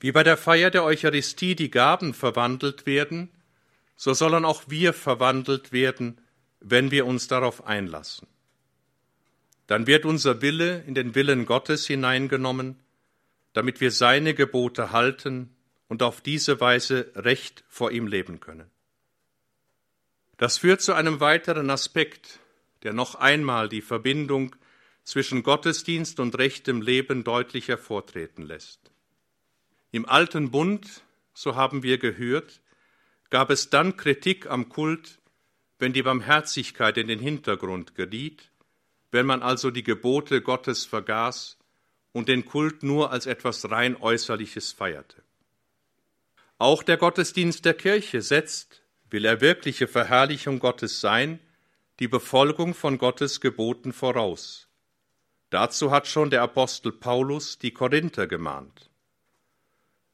Wie 0.00 0.10
bei 0.12 0.22
der 0.22 0.38
Feier 0.38 0.70
der 0.70 0.84
Eucharistie 0.84 1.54
die 1.54 1.70
Gaben 1.70 2.14
verwandelt 2.14 2.86
werden, 2.86 3.28
so 3.94 4.14
sollen 4.14 4.46
auch 4.46 4.62
wir 4.68 4.94
verwandelt 4.94 5.70
werden, 5.70 6.18
wenn 6.60 6.90
wir 6.90 7.04
uns 7.04 7.28
darauf 7.28 7.66
einlassen. 7.66 8.26
Dann 9.66 9.86
wird 9.86 10.06
unser 10.06 10.40
Wille 10.40 10.82
in 10.86 10.94
den 10.94 11.14
Willen 11.14 11.44
Gottes 11.44 11.86
hineingenommen, 11.86 12.80
damit 13.52 13.82
wir 13.82 13.90
seine 13.90 14.32
Gebote 14.32 14.92
halten 14.92 15.54
und 15.88 16.02
auf 16.02 16.22
diese 16.22 16.58
Weise 16.58 17.12
recht 17.14 17.64
vor 17.68 17.90
ihm 17.90 18.06
leben 18.06 18.40
können. 18.40 18.70
Das 20.38 20.58
führt 20.58 20.80
zu 20.80 20.94
einem 20.94 21.20
weiteren 21.20 21.70
Aspekt 21.70 22.40
der 22.82 22.92
noch 22.92 23.14
einmal 23.16 23.68
die 23.68 23.82
Verbindung 23.82 24.54
zwischen 25.04 25.42
Gottesdienst 25.42 26.20
und 26.20 26.38
rechtem 26.38 26.82
Leben 26.82 27.24
deutlich 27.24 27.68
hervortreten 27.68 28.44
lässt. 28.44 28.78
Im 29.90 30.06
alten 30.06 30.50
Bund, 30.50 31.02
so 31.32 31.56
haben 31.56 31.82
wir 31.82 31.98
gehört, 31.98 32.60
gab 33.30 33.50
es 33.50 33.70
dann 33.70 33.96
Kritik 33.96 34.46
am 34.50 34.68
Kult, 34.68 35.18
wenn 35.78 35.92
die 35.92 36.02
Barmherzigkeit 36.02 36.98
in 36.98 37.08
den 37.08 37.20
Hintergrund 37.20 37.94
geriet, 37.94 38.50
wenn 39.10 39.26
man 39.26 39.42
also 39.42 39.70
die 39.70 39.84
Gebote 39.84 40.42
Gottes 40.42 40.84
vergaß 40.84 41.56
und 42.12 42.28
den 42.28 42.44
Kult 42.44 42.82
nur 42.82 43.10
als 43.10 43.26
etwas 43.26 43.70
rein 43.70 43.96
Äußerliches 43.96 44.72
feierte. 44.72 45.22
Auch 46.58 46.82
der 46.82 46.96
Gottesdienst 46.96 47.64
der 47.64 47.74
Kirche 47.74 48.20
setzt, 48.20 48.82
will 49.10 49.24
er 49.24 49.40
wirkliche 49.40 49.88
Verherrlichung 49.88 50.58
Gottes 50.58 51.00
sein, 51.00 51.40
die 51.98 52.08
Befolgung 52.08 52.74
von 52.74 52.98
Gottes 52.98 53.40
Geboten 53.40 53.92
voraus. 53.92 54.68
Dazu 55.50 55.90
hat 55.90 56.06
schon 56.06 56.30
der 56.30 56.42
Apostel 56.42 56.92
Paulus 56.92 57.58
die 57.58 57.72
Korinther 57.72 58.26
gemahnt. 58.26 58.90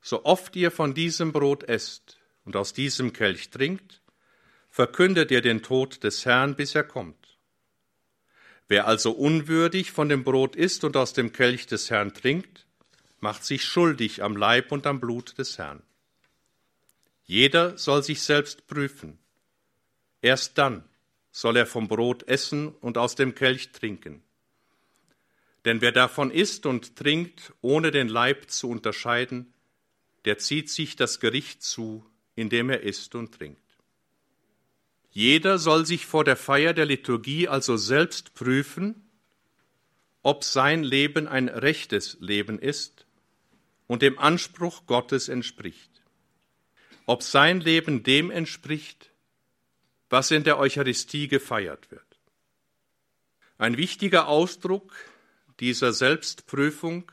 So 0.00 0.24
oft 0.24 0.54
ihr 0.54 0.70
von 0.70 0.94
diesem 0.94 1.32
Brot 1.32 1.64
esst 1.64 2.18
und 2.44 2.56
aus 2.56 2.72
diesem 2.72 3.12
Kelch 3.12 3.50
trinkt, 3.50 4.00
verkündet 4.70 5.30
ihr 5.30 5.40
den 5.40 5.62
Tod 5.62 6.04
des 6.04 6.24
Herrn, 6.24 6.56
bis 6.56 6.74
er 6.74 6.84
kommt. 6.84 7.38
Wer 8.68 8.86
also 8.86 9.12
unwürdig 9.12 9.92
von 9.92 10.08
dem 10.08 10.24
Brot 10.24 10.56
isst 10.56 10.84
und 10.84 10.96
aus 10.96 11.12
dem 11.12 11.32
Kelch 11.32 11.66
des 11.66 11.90
Herrn 11.90 12.14
trinkt, 12.14 12.66
macht 13.20 13.44
sich 13.44 13.64
schuldig 13.64 14.22
am 14.22 14.36
Leib 14.36 14.72
und 14.72 14.86
am 14.86 15.00
Blut 15.00 15.38
des 15.38 15.58
Herrn. 15.58 15.82
Jeder 17.24 17.78
soll 17.78 18.02
sich 18.02 18.22
selbst 18.22 18.66
prüfen. 18.66 19.18
Erst 20.20 20.58
dann 20.58 20.84
soll 21.30 21.56
er 21.56 21.66
vom 21.66 21.88
Brot 21.88 22.22
essen 22.28 22.68
und 22.68 22.96
aus 22.96 23.14
dem 23.14 23.34
Kelch 23.34 23.72
trinken. 23.72 24.22
Denn 25.64 25.80
wer 25.80 25.92
davon 25.92 26.30
isst 26.30 26.66
und 26.66 26.96
trinkt, 26.96 27.52
ohne 27.60 27.90
den 27.90 28.08
Leib 28.08 28.50
zu 28.50 28.68
unterscheiden, 28.68 29.52
der 30.24 30.38
zieht 30.38 30.70
sich 30.70 30.96
das 30.96 31.20
Gericht 31.20 31.62
zu, 31.62 32.04
indem 32.34 32.70
er 32.70 32.80
isst 32.80 33.14
und 33.14 33.34
trinkt. 33.34 33.60
Jeder 35.10 35.58
soll 35.58 35.86
sich 35.86 36.06
vor 36.06 36.24
der 36.24 36.36
Feier 36.36 36.74
der 36.74 36.86
Liturgie 36.86 37.48
also 37.48 37.76
selbst 37.76 38.34
prüfen, 38.34 39.08
ob 40.22 40.42
sein 40.42 40.82
Leben 40.82 41.28
ein 41.28 41.48
rechtes 41.48 42.16
Leben 42.20 42.58
ist 42.58 43.06
und 43.86 44.02
dem 44.02 44.18
Anspruch 44.18 44.86
Gottes 44.86 45.28
entspricht, 45.28 46.02
ob 47.06 47.22
sein 47.22 47.60
Leben 47.60 48.02
dem 48.02 48.30
entspricht, 48.30 49.10
was 50.10 50.30
in 50.30 50.44
der 50.44 50.58
Eucharistie 50.58 51.28
gefeiert 51.28 51.90
wird. 51.90 52.02
Ein 53.58 53.76
wichtiger 53.76 54.28
Ausdruck 54.28 54.94
dieser 55.60 55.92
Selbstprüfung 55.92 57.10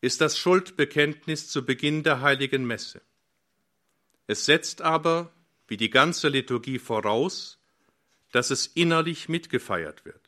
ist 0.00 0.20
das 0.20 0.38
Schuldbekenntnis 0.38 1.48
zu 1.48 1.64
Beginn 1.64 2.02
der 2.02 2.20
heiligen 2.20 2.66
Messe. 2.66 3.00
Es 4.26 4.44
setzt 4.44 4.82
aber, 4.82 5.32
wie 5.66 5.76
die 5.76 5.90
ganze 5.90 6.28
Liturgie 6.28 6.78
voraus, 6.78 7.58
dass 8.30 8.50
es 8.50 8.66
innerlich 8.66 9.28
mitgefeiert 9.28 10.04
wird. 10.04 10.20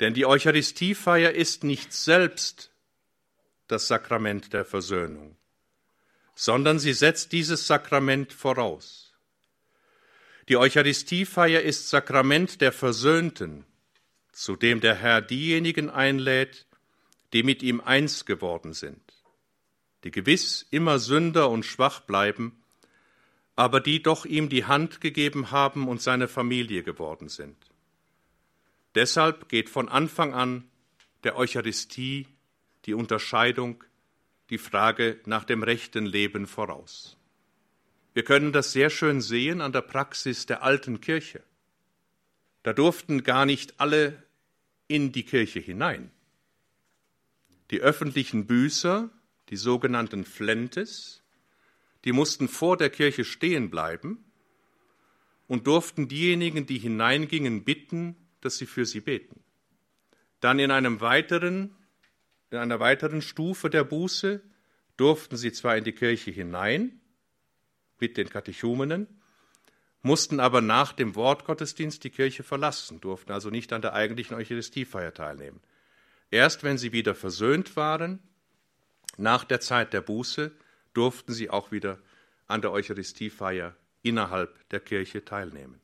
Denn 0.00 0.14
die 0.14 0.26
Eucharistiefeier 0.26 1.32
ist 1.32 1.62
nicht 1.62 1.92
selbst 1.92 2.70
das 3.68 3.86
Sakrament 3.86 4.52
der 4.52 4.64
Versöhnung, 4.64 5.36
sondern 6.34 6.78
sie 6.78 6.92
setzt 6.92 7.32
dieses 7.32 7.66
Sakrament 7.66 8.32
voraus. 8.32 9.12
Die 10.48 10.56
Eucharistiefeier 10.56 11.62
ist 11.62 11.88
Sakrament 11.88 12.60
der 12.60 12.72
Versöhnten, 12.72 13.64
zu 14.32 14.56
dem 14.56 14.80
der 14.80 14.96
Herr 14.96 15.22
diejenigen 15.22 15.88
einlädt, 15.88 16.66
die 17.32 17.42
mit 17.42 17.62
ihm 17.62 17.80
eins 17.80 18.26
geworden 18.26 18.74
sind, 18.74 19.00
die 20.02 20.10
gewiss 20.10 20.66
immer 20.70 20.98
Sünder 20.98 21.50
und 21.50 21.64
schwach 21.64 22.00
bleiben, 22.00 22.62
aber 23.56 23.80
die 23.80 24.02
doch 24.02 24.24
ihm 24.24 24.48
die 24.48 24.64
Hand 24.64 25.00
gegeben 25.00 25.50
haben 25.50 25.88
und 25.88 26.02
seine 26.02 26.28
Familie 26.28 26.82
geworden 26.82 27.28
sind. 27.28 27.56
Deshalb 28.94 29.48
geht 29.48 29.68
von 29.68 29.88
Anfang 29.88 30.34
an 30.34 30.68
der 31.22 31.36
Eucharistie 31.36 32.28
die 32.84 32.94
Unterscheidung, 32.94 33.82
die 34.50 34.58
Frage 34.58 35.20
nach 35.26 35.44
dem 35.44 35.62
rechten 35.62 36.06
Leben 36.06 36.46
voraus. 36.46 37.16
Wir 38.12 38.24
können 38.24 38.52
das 38.52 38.72
sehr 38.72 38.90
schön 38.90 39.20
sehen 39.20 39.60
an 39.60 39.72
der 39.72 39.80
Praxis 39.82 40.46
der 40.46 40.62
alten 40.62 41.00
Kirche. 41.00 41.42
Da 42.62 42.72
durften 42.72 43.22
gar 43.24 43.46
nicht 43.46 43.80
alle 43.80 44.22
in 44.86 45.12
die 45.12 45.24
Kirche 45.24 45.60
hinein. 45.60 46.10
Die 47.70 47.80
öffentlichen 47.80 48.46
Büßer, 48.46 49.10
die 49.48 49.56
sogenannten 49.56 50.24
Flentes, 50.24 51.22
die 52.04 52.12
mussten 52.12 52.48
vor 52.48 52.76
der 52.76 52.90
Kirche 52.90 53.24
stehen 53.24 53.70
bleiben 53.70 54.24
und 55.48 55.66
durften 55.66 56.06
diejenigen, 56.08 56.66
die 56.66 56.78
hineingingen, 56.78 57.64
bitten, 57.64 58.16
dass 58.40 58.58
sie 58.58 58.66
für 58.66 58.86
sie 58.86 59.00
beten. 59.00 59.40
Dann 60.40 60.58
in 60.58 60.70
einem 60.70 61.00
weiteren, 61.00 61.74
in 62.54 62.60
einer 62.60 62.80
weiteren 62.80 63.20
Stufe 63.20 63.68
der 63.68 63.84
Buße 63.84 64.40
durften 64.96 65.36
sie 65.36 65.52
zwar 65.52 65.76
in 65.76 65.84
die 65.84 65.92
Kirche 65.92 66.30
hinein, 66.30 67.00
mit 67.98 68.16
den 68.16 68.28
Katechumenen, 68.28 69.08
mussten 70.02 70.38
aber 70.38 70.60
nach 70.60 70.92
dem 70.92 71.14
Wortgottesdienst 71.14 72.04
die 72.04 72.10
Kirche 72.10 72.42
verlassen, 72.42 73.00
durften 73.00 73.32
also 73.32 73.50
nicht 73.50 73.72
an 73.72 73.82
der 73.82 73.94
eigentlichen 73.94 74.36
Eucharistiefeier 74.36 75.14
teilnehmen. 75.14 75.60
Erst 76.30 76.62
wenn 76.62 76.78
sie 76.78 76.92
wieder 76.92 77.14
versöhnt 77.14 77.76
waren, 77.76 78.20
nach 79.16 79.44
der 79.44 79.60
Zeit 79.60 79.92
der 79.92 80.00
Buße, 80.00 80.52
durften 80.92 81.32
sie 81.32 81.50
auch 81.50 81.72
wieder 81.72 81.98
an 82.46 82.60
der 82.60 82.72
Eucharistiefeier 82.72 83.74
innerhalb 84.02 84.68
der 84.68 84.80
Kirche 84.80 85.24
teilnehmen. 85.24 85.80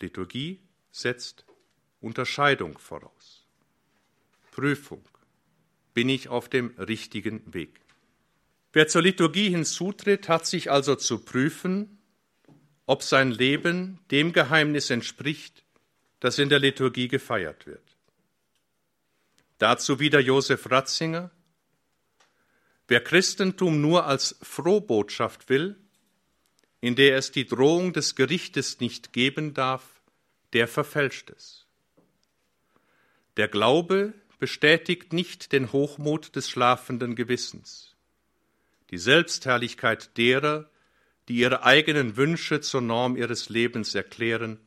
Liturgie 0.00 0.60
setzt 0.90 1.46
Unterscheidung 2.00 2.76
voraus. 2.78 3.46
Prüfung. 4.50 5.02
Bin 5.94 6.08
ich 6.08 6.28
auf 6.28 6.48
dem 6.48 6.74
richtigen 6.78 7.54
Weg? 7.54 7.80
Wer 8.72 8.88
zur 8.88 9.02
Liturgie 9.02 9.50
hinzutritt, 9.50 10.28
hat 10.28 10.46
sich 10.46 10.70
also 10.70 10.96
zu 10.96 11.20
prüfen, 11.20 11.98
ob 12.86 13.02
sein 13.02 13.30
Leben 13.30 14.00
dem 14.10 14.32
Geheimnis 14.32 14.90
entspricht, 14.90 15.64
das 16.20 16.38
in 16.38 16.48
der 16.48 16.58
Liturgie 16.58 17.08
gefeiert 17.08 17.66
wird. 17.66 17.96
Dazu 19.58 20.00
wieder 20.00 20.20
Josef 20.20 20.70
Ratzinger. 20.70 21.30
Wer 22.88 23.00
Christentum 23.02 23.80
nur 23.80 24.06
als 24.06 24.36
Frohbotschaft 24.42 25.48
will, 25.48 25.76
in 26.80 26.96
der 26.96 27.16
es 27.16 27.30
die 27.30 27.46
Drohung 27.46 27.92
des 27.92 28.14
Gerichtes 28.14 28.80
nicht 28.80 29.12
geben 29.12 29.54
darf, 29.54 30.02
der 30.52 30.68
verfälscht 30.68 31.30
es. 31.30 31.66
Der 33.36 33.48
Glaube 33.48 34.12
bestätigt 34.44 35.14
nicht 35.14 35.52
den 35.52 35.72
Hochmut 35.72 36.36
des 36.36 36.50
schlafenden 36.50 37.14
Gewissens 37.14 37.94
die 38.90 38.98
Selbstherrlichkeit 38.98 40.18
derer, 40.18 40.68
die 41.28 41.36
ihre 41.36 41.62
eigenen 41.62 42.18
Wünsche 42.18 42.60
zur 42.60 42.82
Norm 42.82 43.16
ihres 43.16 43.48
Lebens 43.48 43.94
erklären 43.94 44.60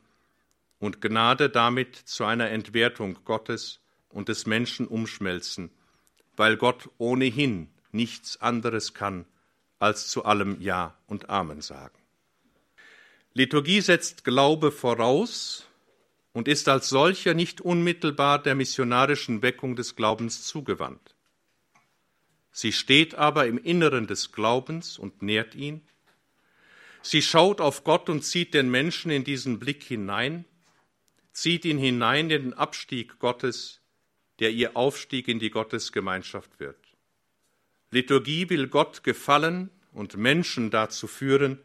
und 0.80 1.00
Gnade 1.00 1.48
damit 1.48 1.94
zu 1.94 2.24
einer 2.24 2.50
Entwertung 2.50 3.20
Gottes 3.24 3.78
und 4.08 4.28
des 4.28 4.46
Menschen 4.46 4.88
umschmelzen, 4.88 5.70
weil 6.36 6.56
Gott 6.56 6.90
ohnehin 6.98 7.68
nichts 7.92 8.40
anderes 8.40 8.94
kann, 8.94 9.26
als 9.78 10.08
zu 10.08 10.24
allem 10.24 10.60
Ja 10.60 10.98
und 11.06 11.30
Amen 11.30 11.60
sagen. 11.60 12.00
Liturgie 13.32 13.80
setzt 13.80 14.24
Glaube 14.24 14.72
voraus 14.72 15.67
und 16.38 16.46
ist 16.46 16.68
als 16.68 16.88
solcher 16.88 17.34
nicht 17.34 17.60
unmittelbar 17.60 18.40
der 18.40 18.54
missionarischen 18.54 19.42
Weckung 19.42 19.74
des 19.74 19.96
Glaubens 19.96 20.44
zugewandt. 20.44 21.16
Sie 22.52 22.70
steht 22.70 23.16
aber 23.16 23.48
im 23.48 23.58
Inneren 23.58 24.06
des 24.06 24.30
Glaubens 24.30 25.00
und 25.00 25.20
nährt 25.20 25.56
ihn. 25.56 25.82
Sie 27.02 27.22
schaut 27.22 27.60
auf 27.60 27.82
Gott 27.82 28.08
und 28.08 28.22
zieht 28.22 28.54
den 28.54 28.70
Menschen 28.70 29.10
in 29.10 29.24
diesen 29.24 29.58
Blick 29.58 29.82
hinein, 29.82 30.44
zieht 31.32 31.64
ihn 31.64 31.76
hinein 31.76 32.30
in 32.30 32.42
den 32.42 32.54
Abstieg 32.54 33.18
Gottes, 33.18 33.80
der 34.38 34.52
ihr 34.52 34.76
Aufstieg 34.76 35.26
in 35.26 35.40
die 35.40 35.50
Gottesgemeinschaft 35.50 36.60
wird. 36.60 36.78
Liturgie 37.90 38.48
will 38.48 38.68
Gott 38.68 39.02
gefallen 39.02 39.70
und 39.90 40.16
Menschen 40.16 40.70
dazu 40.70 41.08
führen, 41.08 41.58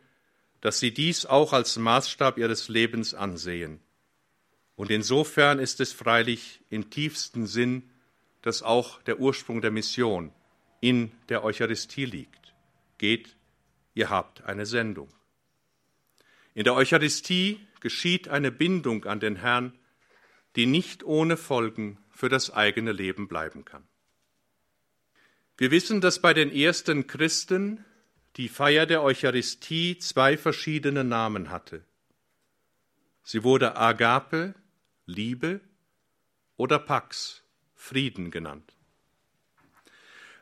dass 0.61 0.79
sie 0.79 0.95
dies 0.95 1.27
auch 1.27 1.53
als 1.53 1.77
Maßstab 1.77 2.39
ihres 2.39 2.69
Lebens 2.69 3.13
ansehen. 3.13 3.79
Und 4.75 4.89
insofern 4.89 5.59
ist 5.59 5.79
es 5.79 5.93
freilich 5.93 6.61
im 6.69 6.89
tiefsten 6.89 7.45
Sinn, 7.45 7.89
dass 8.41 8.63
auch 8.63 9.01
der 9.03 9.19
Ursprung 9.19 9.61
der 9.61 9.71
Mission 9.71 10.31
in 10.81 11.11
der 11.29 11.43
Eucharistie 11.43 12.05
liegt. 12.05 12.53
Geht, 12.97 13.35
ihr 13.93 14.09
habt 14.09 14.43
eine 14.43 14.65
Sendung. 14.65 15.09
In 16.53 16.63
der 16.63 16.75
Eucharistie 16.75 17.59
geschieht 17.79 18.27
eine 18.27 18.51
Bindung 18.51 19.05
an 19.05 19.19
den 19.19 19.37
Herrn, 19.37 19.73
die 20.55 20.65
nicht 20.65 21.03
ohne 21.03 21.37
Folgen 21.37 21.97
für 22.11 22.29
das 22.29 22.51
eigene 22.51 22.91
Leben 22.91 23.27
bleiben 23.27 23.65
kann. 23.65 23.87
Wir 25.57 25.71
wissen, 25.71 26.01
dass 26.01 26.19
bei 26.19 26.33
den 26.33 26.51
ersten 26.51 27.07
Christen 27.07 27.85
die 28.35 28.49
Feier 28.49 28.85
der 28.85 29.03
Eucharistie 29.03 29.97
zwei 29.99 30.37
verschiedene 30.37 31.03
Namen 31.03 31.49
hatte. 31.49 31.83
Sie 33.23 33.43
wurde 33.43 33.77
Agape, 33.77 34.55
Liebe, 35.05 35.61
oder 36.55 36.79
Pax, 36.79 37.43
Frieden 37.75 38.31
genannt. 38.31 38.77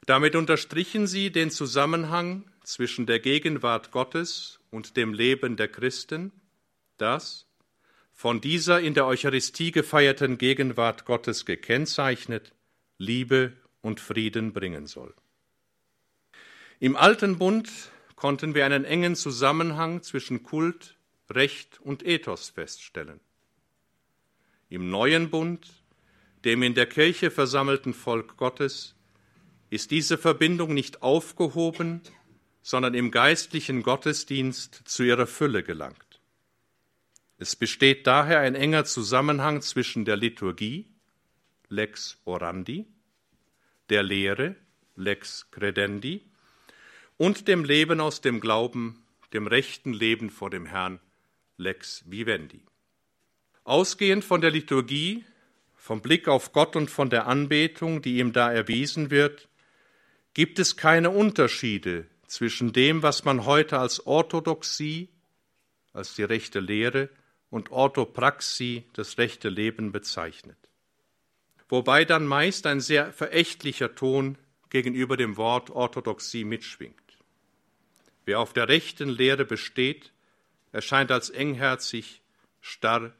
Damit 0.05 0.35
unterstrichen 0.35 1.07
sie 1.07 1.31
den 1.31 1.51
Zusammenhang 1.51 2.51
zwischen 2.63 3.05
der 3.05 3.19
Gegenwart 3.19 3.91
Gottes 3.91 4.59
und 4.69 4.97
dem 4.97 5.13
Leben 5.13 5.57
der 5.57 5.67
Christen, 5.67 6.31
das, 6.97 7.47
von 8.13 8.41
dieser 8.41 8.81
in 8.81 8.93
der 8.93 9.07
Eucharistie 9.07 9.71
gefeierten 9.71 10.37
Gegenwart 10.37 11.05
Gottes 11.05 11.45
gekennzeichnet, 11.45 12.53
Liebe 12.97 13.53
und 13.81 13.99
Frieden 13.99 14.53
bringen 14.53 14.85
soll. 14.85 15.15
Im 16.79 16.95
Alten 16.95 17.39
Bund 17.39 17.69
konnten 18.15 18.53
wir 18.53 18.65
einen 18.65 18.85
engen 18.85 19.15
Zusammenhang 19.15 20.03
zwischen 20.03 20.43
Kult, 20.43 20.95
Recht 21.29 21.79
und 21.81 22.05
Ethos 22.05 22.49
feststellen. 22.49 23.19
Im 24.71 24.89
Neuen 24.89 25.29
Bund, 25.29 25.67
dem 26.45 26.63
in 26.63 26.73
der 26.75 26.85
Kirche 26.85 27.29
versammelten 27.29 27.93
Volk 27.93 28.37
Gottes, 28.37 28.95
ist 29.69 29.91
diese 29.91 30.17
Verbindung 30.17 30.73
nicht 30.73 31.01
aufgehoben, 31.01 31.99
sondern 32.61 32.93
im 32.93 33.11
geistlichen 33.11 33.83
Gottesdienst 33.83 34.83
zu 34.85 35.03
ihrer 35.03 35.27
Fülle 35.27 35.61
gelangt. 35.61 36.21
Es 37.37 37.57
besteht 37.57 38.07
daher 38.07 38.39
ein 38.39 38.55
enger 38.55 38.85
Zusammenhang 38.85 39.61
zwischen 39.61 40.05
der 40.05 40.15
Liturgie, 40.15 40.87
lex 41.67 42.21
orandi, 42.23 42.87
der 43.89 44.03
Lehre, 44.03 44.55
lex 44.95 45.51
credendi, 45.51 46.21
und 47.17 47.49
dem 47.49 47.65
Leben 47.65 47.99
aus 47.99 48.21
dem 48.21 48.39
Glauben, 48.39 49.03
dem 49.33 49.47
rechten 49.47 49.91
Leben 49.91 50.29
vor 50.29 50.49
dem 50.49 50.65
Herrn, 50.65 51.01
lex 51.57 52.09
vivendi. 52.09 52.61
Ausgehend 53.63 54.23
von 54.25 54.41
der 54.41 54.51
Liturgie, 54.51 55.23
vom 55.75 56.01
Blick 56.01 56.27
auf 56.27 56.51
Gott 56.51 56.75
und 56.75 56.89
von 56.89 57.09
der 57.09 57.27
Anbetung, 57.27 58.01
die 58.01 58.17
ihm 58.17 58.33
da 58.33 58.51
erwiesen 58.51 59.11
wird, 59.11 59.49
gibt 60.33 60.59
es 60.59 60.77
keine 60.77 61.09
Unterschiede 61.09 62.07
zwischen 62.27 62.73
dem, 62.73 63.03
was 63.03 63.25
man 63.25 63.45
heute 63.45 63.79
als 63.79 64.05
Orthodoxie, 64.05 65.09
als 65.93 66.15
die 66.15 66.23
rechte 66.23 66.59
Lehre, 66.59 67.09
und 67.49 67.69
Orthopraxie, 67.69 68.85
das 68.93 69.17
rechte 69.17 69.49
Leben, 69.49 69.91
bezeichnet. 69.91 70.57
Wobei 71.67 72.05
dann 72.05 72.25
meist 72.25 72.65
ein 72.65 72.79
sehr 72.79 73.11
verächtlicher 73.11 73.93
Ton 73.93 74.37
gegenüber 74.69 75.17
dem 75.17 75.37
Wort 75.37 75.69
Orthodoxie 75.69 76.45
mitschwingt. 76.45 76.95
Wer 78.25 78.39
auf 78.39 78.53
der 78.53 78.69
rechten 78.69 79.09
Lehre 79.09 79.45
besteht, 79.45 80.13
erscheint 80.71 81.11
als 81.11 81.29
engherzig, 81.29 82.21
starr, 82.61 83.13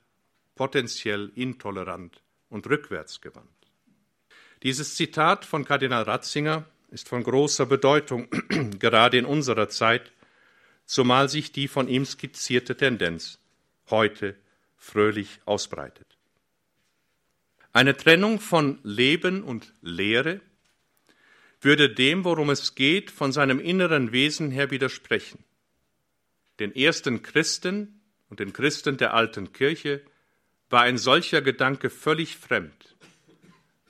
potenziell 0.62 1.32
intolerant 1.34 2.22
und 2.50 2.68
rückwärtsgewandt. 2.68 3.50
Dieses 4.62 4.94
Zitat 4.94 5.44
von 5.44 5.66
Kardinal 5.66 6.04
Ratzinger 6.04 6.68
ist 6.92 7.10
von 7.10 7.24
großer 7.24 7.66
Bedeutung, 7.66 8.28
gerade 8.78 9.18
in 9.18 9.26
unserer 9.26 9.70
Zeit, 9.70 10.12
zumal 10.86 11.30
sich 11.30 11.52
die 11.52 11.68
von 11.68 11.88
ihm 11.88 12.06
skizzierte 12.06 12.78
Tendenz 12.78 13.40
heute 13.90 14.36
fröhlich 14.78 15.40
ausbreitet. 15.46 16.06
Eine 17.74 17.98
Trennung 17.98 18.40
von 18.40 18.78
Leben 18.84 19.42
und 19.42 19.74
Lehre 19.82 20.42
würde 21.60 21.90
dem, 21.90 22.24
worum 22.24 22.52
es 22.52 22.76
geht, 22.76 23.10
von 23.10 23.32
seinem 23.32 23.60
inneren 23.60 24.12
Wesen 24.12 24.52
her 24.52 24.70
widersprechen. 24.70 25.44
Den 26.60 26.76
ersten 26.76 27.24
Christen 27.24 28.00
und 28.30 28.40
den 28.40 28.54
Christen 28.54 28.98
der 28.98 29.16
alten 29.16 29.54
Kirche 29.54 30.04
war 30.72 30.82
ein 30.82 30.98
solcher 30.98 31.42
Gedanke 31.42 31.90
völlig 31.90 32.38
fremd, 32.38 32.96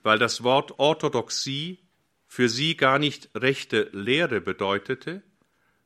weil 0.03 0.17
das 0.17 0.43
Wort 0.43 0.79
Orthodoxie 0.79 1.79
für 2.27 2.49
sie 2.49 2.75
gar 2.75 2.97
nicht 2.97 3.29
rechte 3.35 3.89
Lehre 3.91 4.41
bedeutete, 4.41 5.21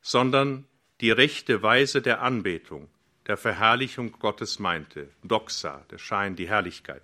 sondern 0.02 0.66
die 1.02 1.12
rechte 1.12 1.62
Weise 1.62 2.02
der 2.02 2.22
Anbetung, 2.22 2.88
der 3.28 3.38
Verherrlichung 3.38 4.14
Gottes 4.14 4.60
meinte, 4.60 5.10
Doxa, 5.24 5.84
der 5.92 5.98
Schein, 5.98 6.36
die 6.36 6.48
Herrlichkeit. 6.48 7.02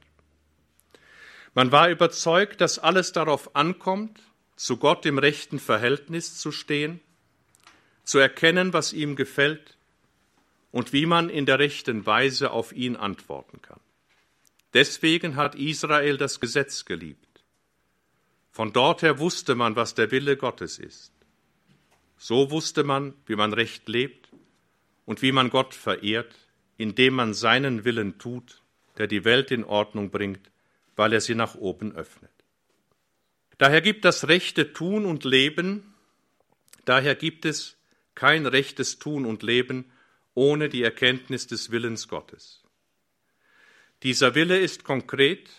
Man 1.53 1.71
war 1.71 1.89
überzeugt, 1.89 2.61
dass 2.61 2.79
alles 2.79 3.11
darauf 3.11 3.55
ankommt, 3.55 4.21
zu 4.55 4.77
Gott 4.77 5.05
im 5.05 5.17
rechten 5.17 5.59
Verhältnis 5.59 6.37
zu 6.37 6.51
stehen, 6.51 7.01
zu 8.03 8.19
erkennen, 8.19 8.73
was 8.73 8.93
ihm 8.93 9.15
gefällt 9.15 9.77
und 10.71 10.93
wie 10.93 11.05
man 11.05 11.29
in 11.29 11.45
der 11.45 11.59
rechten 11.59 12.05
Weise 12.05 12.51
auf 12.51 12.73
ihn 12.73 12.95
antworten 12.95 13.61
kann. 13.61 13.79
Deswegen 14.73 15.35
hat 15.35 15.55
Israel 15.55 16.17
das 16.17 16.39
Gesetz 16.39 16.85
geliebt. 16.85 17.43
Von 18.51 18.73
dort 18.73 19.01
her 19.01 19.19
wusste 19.19 19.55
man, 19.55 19.75
was 19.75 19.95
der 19.95 20.11
Wille 20.11 20.37
Gottes 20.37 20.79
ist. 20.79 21.11
So 22.17 22.51
wusste 22.51 22.83
man, 22.83 23.13
wie 23.25 23.35
man 23.35 23.53
recht 23.53 23.87
lebt 23.89 24.29
und 25.05 25.21
wie 25.21 25.31
man 25.31 25.49
Gott 25.49 25.73
verehrt, 25.73 26.33
indem 26.77 27.15
man 27.15 27.33
seinen 27.33 27.83
Willen 27.83 28.17
tut, 28.17 28.61
der 28.97 29.07
die 29.07 29.25
Welt 29.25 29.51
in 29.51 29.63
Ordnung 29.63 30.11
bringt, 30.11 30.51
weil 30.95 31.13
er 31.13 31.21
sie 31.21 31.35
nach 31.35 31.55
oben 31.55 31.93
öffnet. 31.95 32.31
Daher 33.57 33.81
gibt 33.81 34.05
das 34.05 34.27
rechte 34.27 34.73
Tun 34.73 35.05
und 35.05 35.23
Leben, 35.23 35.93
daher 36.85 37.15
gibt 37.15 37.45
es 37.45 37.77
kein 38.15 38.45
rechtes 38.45 38.99
Tun 38.99 39.25
und 39.25 39.43
Leben 39.43 39.91
ohne 40.33 40.69
die 40.69 40.83
Erkenntnis 40.83 41.47
des 41.47 41.71
Willens 41.71 42.07
Gottes. 42.07 42.63
Dieser 44.03 44.33
Wille 44.35 44.59
ist 44.59 44.83
konkret 44.83 45.49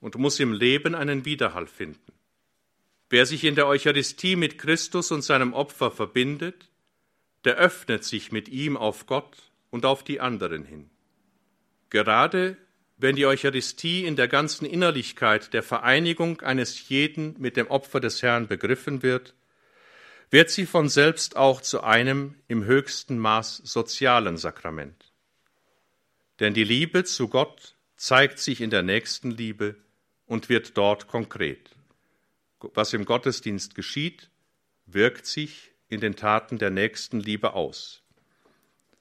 und 0.00 0.16
muss 0.16 0.40
im 0.40 0.52
Leben 0.52 0.94
einen 0.94 1.24
Widerhall 1.24 1.66
finden. 1.66 2.12
Wer 3.08 3.26
sich 3.26 3.44
in 3.44 3.54
der 3.54 3.66
Eucharistie 3.66 4.36
mit 4.36 4.58
Christus 4.58 5.10
und 5.10 5.22
seinem 5.22 5.52
Opfer 5.52 5.90
verbindet, 5.90 6.68
der 7.44 7.56
öffnet 7.56 8.04
sich 8.04 8.32
mit 8.32 8.48
ihm 8.48 8.76
auf 8.76 9.06
Gott 9.06 9.36
und 9.70 9.84
auf 9.86 10.04
die 10.04 10.20
anderen 10.20 10.64
hin. 10.64 10.90
Gerade 11.88 12.56
wenn 12.98 13.16
die 13.16 13.26
Eucharistie 13.26 14.04
in 14.04 14.14
der 14.14 14.28
ganzen 14.28 14.66
Innerlichkeit 14.66 15.54
der 15.54 15.62
Vereinigung 15.62 16.42
eines 16.42 16.88
jeden 16.88 17.34
mit 17.40 17.56
dem 17.56 17.68
Opfer 17.68 17.98
des 17.98 18.22
Herrn 18.22 18.46
begriffen 18.46 19.02
wird, 19.02 19.34
wird 20.30 20.50
sie 20.50 20.66
von 20.66 20.88
selbst 20.88 21.36
auch 21.36 21.60
zu 21.60 21.82
einem 21.82 22.36
im 22.48 22.64
höchsten 22.64 23.18
Maß 23.18 23.58
sozialen 23.58 24.36
Sakrament. 24.36 25.12
Denn 26.38 26.54
die 26.54 26.64
Liebe 26.64 27.04
zu 27.04 27.28
Gott 27.28 27.76
zeigt 27.96 28.38
sich 28.38 28.60
in 28.60 28.70
der 28.70 28.82
Nächstenliebe 28.82 29.76
und 30.26 30.48
wird 30.48 30.76
dort 30.76 31.08
konkret 31.08 31.76
was 32.74 32.92
im 32.92 33.04
Gottesdienst 33.04 33.74
geschieht, 33.74 34.30
wirkt 34.86 35.26
sich 35.26 35.72
in 35.88 36.00
den 36.00 36.16
Taten 36.16 36.58
der 36.58 36.70
Nächstenliebe 36.70 37.54
aus. 37.54 38.02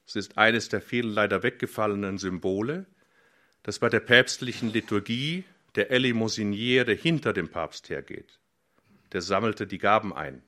Es 0.08 0.16
ist 0.16 0.38
eines 0.38 0.70
der 0.70 0.82
vielen 0.82 1.12
leider 1.12 1.44
weggefallenen 1.44 2.18
Symbole, 2.18 2.86
das 3.64 3.80
bei 3.80 3.90
der 3.90 4.00
päpstlichen 4.00 4.72
Liturgie 4.72 5.44
der 5.76 5.92
Elemosiniere 5.92 6.94
hinter 6.94 7.34
dem 7.34 7.50
Papst 7.50 7.90
hergeht. 7.90 8.40
Der 9.12 9.22
sammelte 9.22 9.68
die 9.68 9.78
Gaben 9.78 10.14
ein. 10.14 10.42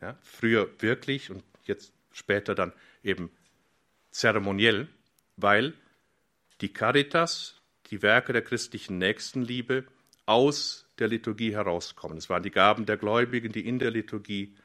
Ja, 0.00 0.16
früher 0.22 0.70
wirklich 0.80 1.30
und 1.30 1.42
jetzt 1.64 1.92
später 2.12 2.54
dann 2.54 2.72
eben 3.02 3.30
zeremoniell, 4.10 4.88
weil 5.36 5.74
die 6.60 6.72
Caritas, 6.72 7.60
die 7.90 8.02
Werke 8.02 8.32
der 8.32 8.42
christlichen 8.42 8.98
Nächstenliebe, 8.98 9.84
aus 10.26 10.86
der 10.98 11.08
Liturgie 11.08 11.52
herauskommen. 11.54 12.18
Es 12.18 12.28
waren 12.28 12.42
die 12.42 12.50
Gaben 12.50 12.86
der 12.86 12.96
Gläubigen, 12.96 13.52
die 13.52 13.66
in 13.66 13.78
der 13.78 13.90
Liturgie 13.90 14.56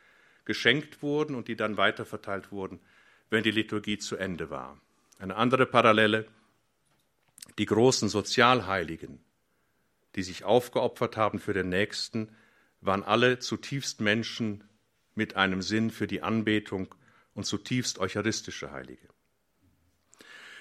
geschenkt 0.45 1.01
wurden 1.01 1.35
und 1.35 1.47
die 1.47 1.55
dann 1.55 1.77
weiterverteilt 1.77 2.51
wurden, 2.51 2.79
wenn 3.29 3.43
die 3.43 3.51
Liturgie 3.51 3.97
zu 3.97 4.15
Ende 4.15 4.49
war. 4.49 4.79
Eine 5.19 5.35
andere 5.35 5.65
Parallele, 5.65 6.25
die 7.57 7.65
großen 7.65 8.09
Sozialheiligen, 8.09 9.19
die 10.15 10.23
sich 10.23 10.43
aufgeopfert 10.43 11.15
haben 11.15 11.39
für 11.39 11.53
den 11.53 11.69
Nächsten, 11.69 12.35
waren 12.81 13.03
alle 13.03 13.39
zutiefst 13.39 14.01
Menschen 14.01 14.63
mit 15.15 15.35
einem 15.35 15.61
Sinn 15.61 15.91
für 15.91 16.07
die 16.07 16.21
Anbetung 16.21 16.93
und 17.33 17.45
zutiefst 17.45 17.99
eucharistische 17.99 18.71
Heilige. 18.71 19.07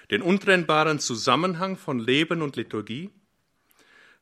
Den 0.09 0.21
untrennbaren 0.21 0.99
Zusammenhang 0.99 1.77
von 1.77 1.99
Leben 1.99 2.41
und 2.41 2.55
Liturgie 2.55 3.09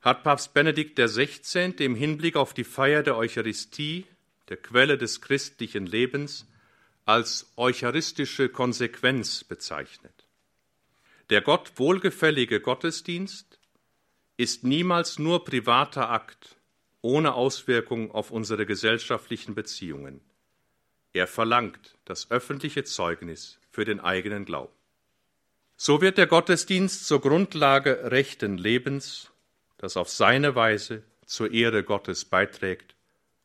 hat 0.00 0.22
Papst 0.22 0.54
Benedikt 0.54 0.98
XVI. 0.98 1.74
im 1.78 1.94
Hinblick 1.94 2.36
auf 2.36 2.54
die 2.54 2.64
Feier 2.64 3.02
der 3.02 3.16
Eucharistie, 3.16 4.06
der 4.48 4.56
Quelle 4.56 4.96
des 4.96 5.20
christlichen 5.20 5.86
Lebens, 5.86 6.46
als 7.04 7.52
eucharistische 7.56 8.48
Konsequenz 8.48 9.42
bezeichnet. 9.42 10.26
Der 11.28 11.40
Gott 11.40 11.72
wohlgefällige 11.76 12.60
Gottesdienst 12.60 13.58
ist 14.36 14.64
niemals 14.64 15.18
nur 15.18 15.44
privater 15.44 16.08
Akt 16.10 16.56
ohne 17.02 17.34
Auswirkung 17.34 18.10
auf 18.10 18.30
unsere 18.30 18.66
gesellschaftlichen 18.66 19.54
Beziehungen. 19.54 20.20
Er 21.12 21.26
verlangt 21.26 21.96
das 22.04 22.30
öffentliche 22.30 22.84
Zeugnis 22.84 23.58
für 23.70 23.84
den 23.84 24.00
eigenen 24.00 24.44
Glauben. 24.44 24.72
So 25.76 26.00
wird 26.02 26.18
der 26.18 26.26
Gottesdienst 26.26 27.06
zur 27.06 27.20
Grundlage 27.20 28.10
rechten 28.10 28.58
Lebens, 28.58 29.30
das 29.78 29.96
auf 29.96 30.10
seine 30.10 30.54
Weise 30.54 31.02
zur 31.24 31.52
Ehre 31.52 31.82
Gottes 31.82 32.24
beiträgt 32.24 32.94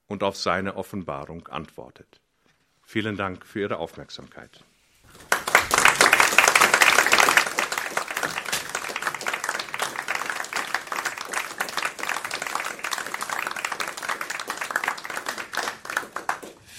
und 0.07 0.21
auf 0.21 0.35
seine 0.35 0.75
Offenbarung 0.75 1.47
antwortet. 1.47 2.19
Vielen 2.83 3.15
Dank 3.15 3.45
für 3.45 3.61
Ihre 3.61 3.77
Aufmerksamkeit. 3.77 4.63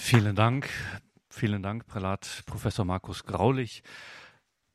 Vielen 0.09 0.37
Dank. 0.37 0.69
Vielen 1.29 1.61
Dank, 1.61 1.85
Prälat 1.85 2.43
Professor 2.45 2.85
Markus 2.85 3.25
Graulich, 3.25 3.83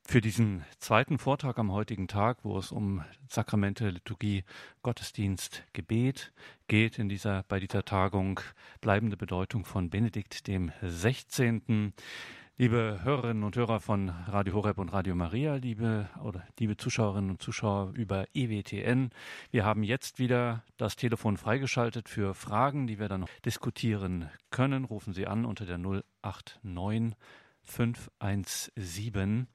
für 0.07 0.21
diesen 0.21 0.63
zweiten 0.79 1.17
Vortrag 1.17 1.59
am 1.59 1.73
heutigen 1.73 2.07
Tag, 2.07 2.41
wo 2.43 2.59
es 2.59 2.71
um 2.71 3.03
Sakramente, 3.31 3.89
Liturgie, 3.89 4.45
Gottesdienst, 4.83 5.65
Gebet 5.73 6.35
geht 6.69 6.99
in 6.99 7.09
dieser, 7.09 7.45
bei 7.45 7.61
dieser 7.61 7.83
Tagung 7.83 8.41
bleibende 8.83 9.17
Bedeutung 9.17 9.65
von 9.65 9.89
Benedikt 9.89 10.49
dem 10.49 10.71
16. 10.83 11.95
Liebe 12.59 13.01
Hörerinnen 13.03 13.45
und 13.45 13.57
Hörer 13.57 13.81
von 13.81 14.11
Radio 14.11 14.53
Horeb 14.53 14.77
und 14.77 14.93
Radio 14.93 15.15
Maria, 15.15 15.55
liebe 15.55 16.11
oder 16.23 16.47
liebe 16.61 16.77
Zuschauerinnen 16.77 17.31
und 17.31 17.41
Zuschauer 17.41 17.93
über 17.95 18.27
EWTN, 18.35 19.09
wir 19.51 19.65
haben 19.65 19.83
jetzt 19.83 20.19
wieder 20.19 20.63
das 20.77 20.97
Telefon 20.97 21.39
freigeschaltet 21.39 22.11
für 22.11 22.35
Fragen, 22.35 22.87
die 22.87 22.99
wir 22.99 23.09
dann 23.09 23.23
noch 23.23 23.29
diskutieren 23.47 24.29
können. 24.51 24.85
Rufen 24.85 25.15
Sie 25.15 25.27
an 25.27 25.47
unter 25.47 25.65
der 25.65 25.79
089 25.79 27.17
517 27.63 29.49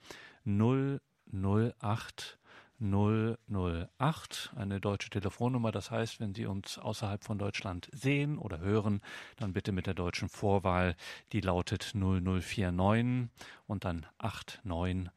008 0.43 2.36
008, 2.79 4.53
eine 4.55 4.79
deutsche 4.79 5.09
Telefonnummer. 5.09 5.71
Das 5.71 5.91
heißt, 5.91 6.19
wenn 6.19 6.33
Sie 6.33 6.45
uns 6.45 6.77
außerhalb 6.77 7.23
von 7.23 7.37
Deutschland 7.37 7.89
sehen 7.91 8.37
oder 8.37 8.59
hören, 8.59 9.01
dann 9.37 9.53
bitte 9.53 9.71
mit 9.71 9.87
der 9.87 9.93
deutschen 9.93 10.29
Vorwahl, 10.29 10.95
die 11.33 11.41
lautet 11.41 11.93
0049 11.95 13.29
und 13.67 13.85
dann 13.85 14.05
89 14.19 15.09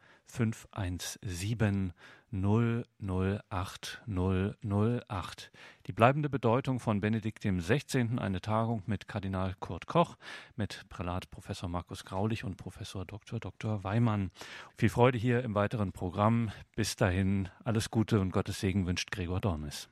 517 2.31 2.85
008 3.01 4.03
008. 4.07 5.51
Die 5.87 5.93
bleibende 5.93 6.31
Bedeutung 6.31 6.79
von 6.79 7.01
Benedikt 7.01 7.43
XVI. 7.43 8.19
Eine 8.19 8.41
Tagung 8.41 8.83
mit 8.87 9.09
Kardinal 9.09 9.55
Kurt 9.59 9.87
Koch, 9.87 10.17
mit 10.55 10.85
Prälat 10.89 11.31
Professor 11.31 11.69
Markus 11.69 12.05
Graulich 12.05 12.45
und 12.45 12.57
Professor 12.57 13.05
Dr. 13.05 13.41
Dr. 13.41 13.83
Weimann. 13.83 14.31
Viel 14.77 14.91
Freude 14.91 15.19
hier 15.19 15.43
im 15.43 15.55
weiteren 15.55 15.93
Programm. 15.93 16.53
Bis 16.77 16.95
dahin 16.95 17.49
alles 17.65 17.91
Gute 17.91 18.21
und 18.21 18.33
Gottes 18.33 18.61
Segen 18.61 18.87
wünscht 18.87 19.11
Gregor 19.11 19.41
Dornis. 19.41 19.89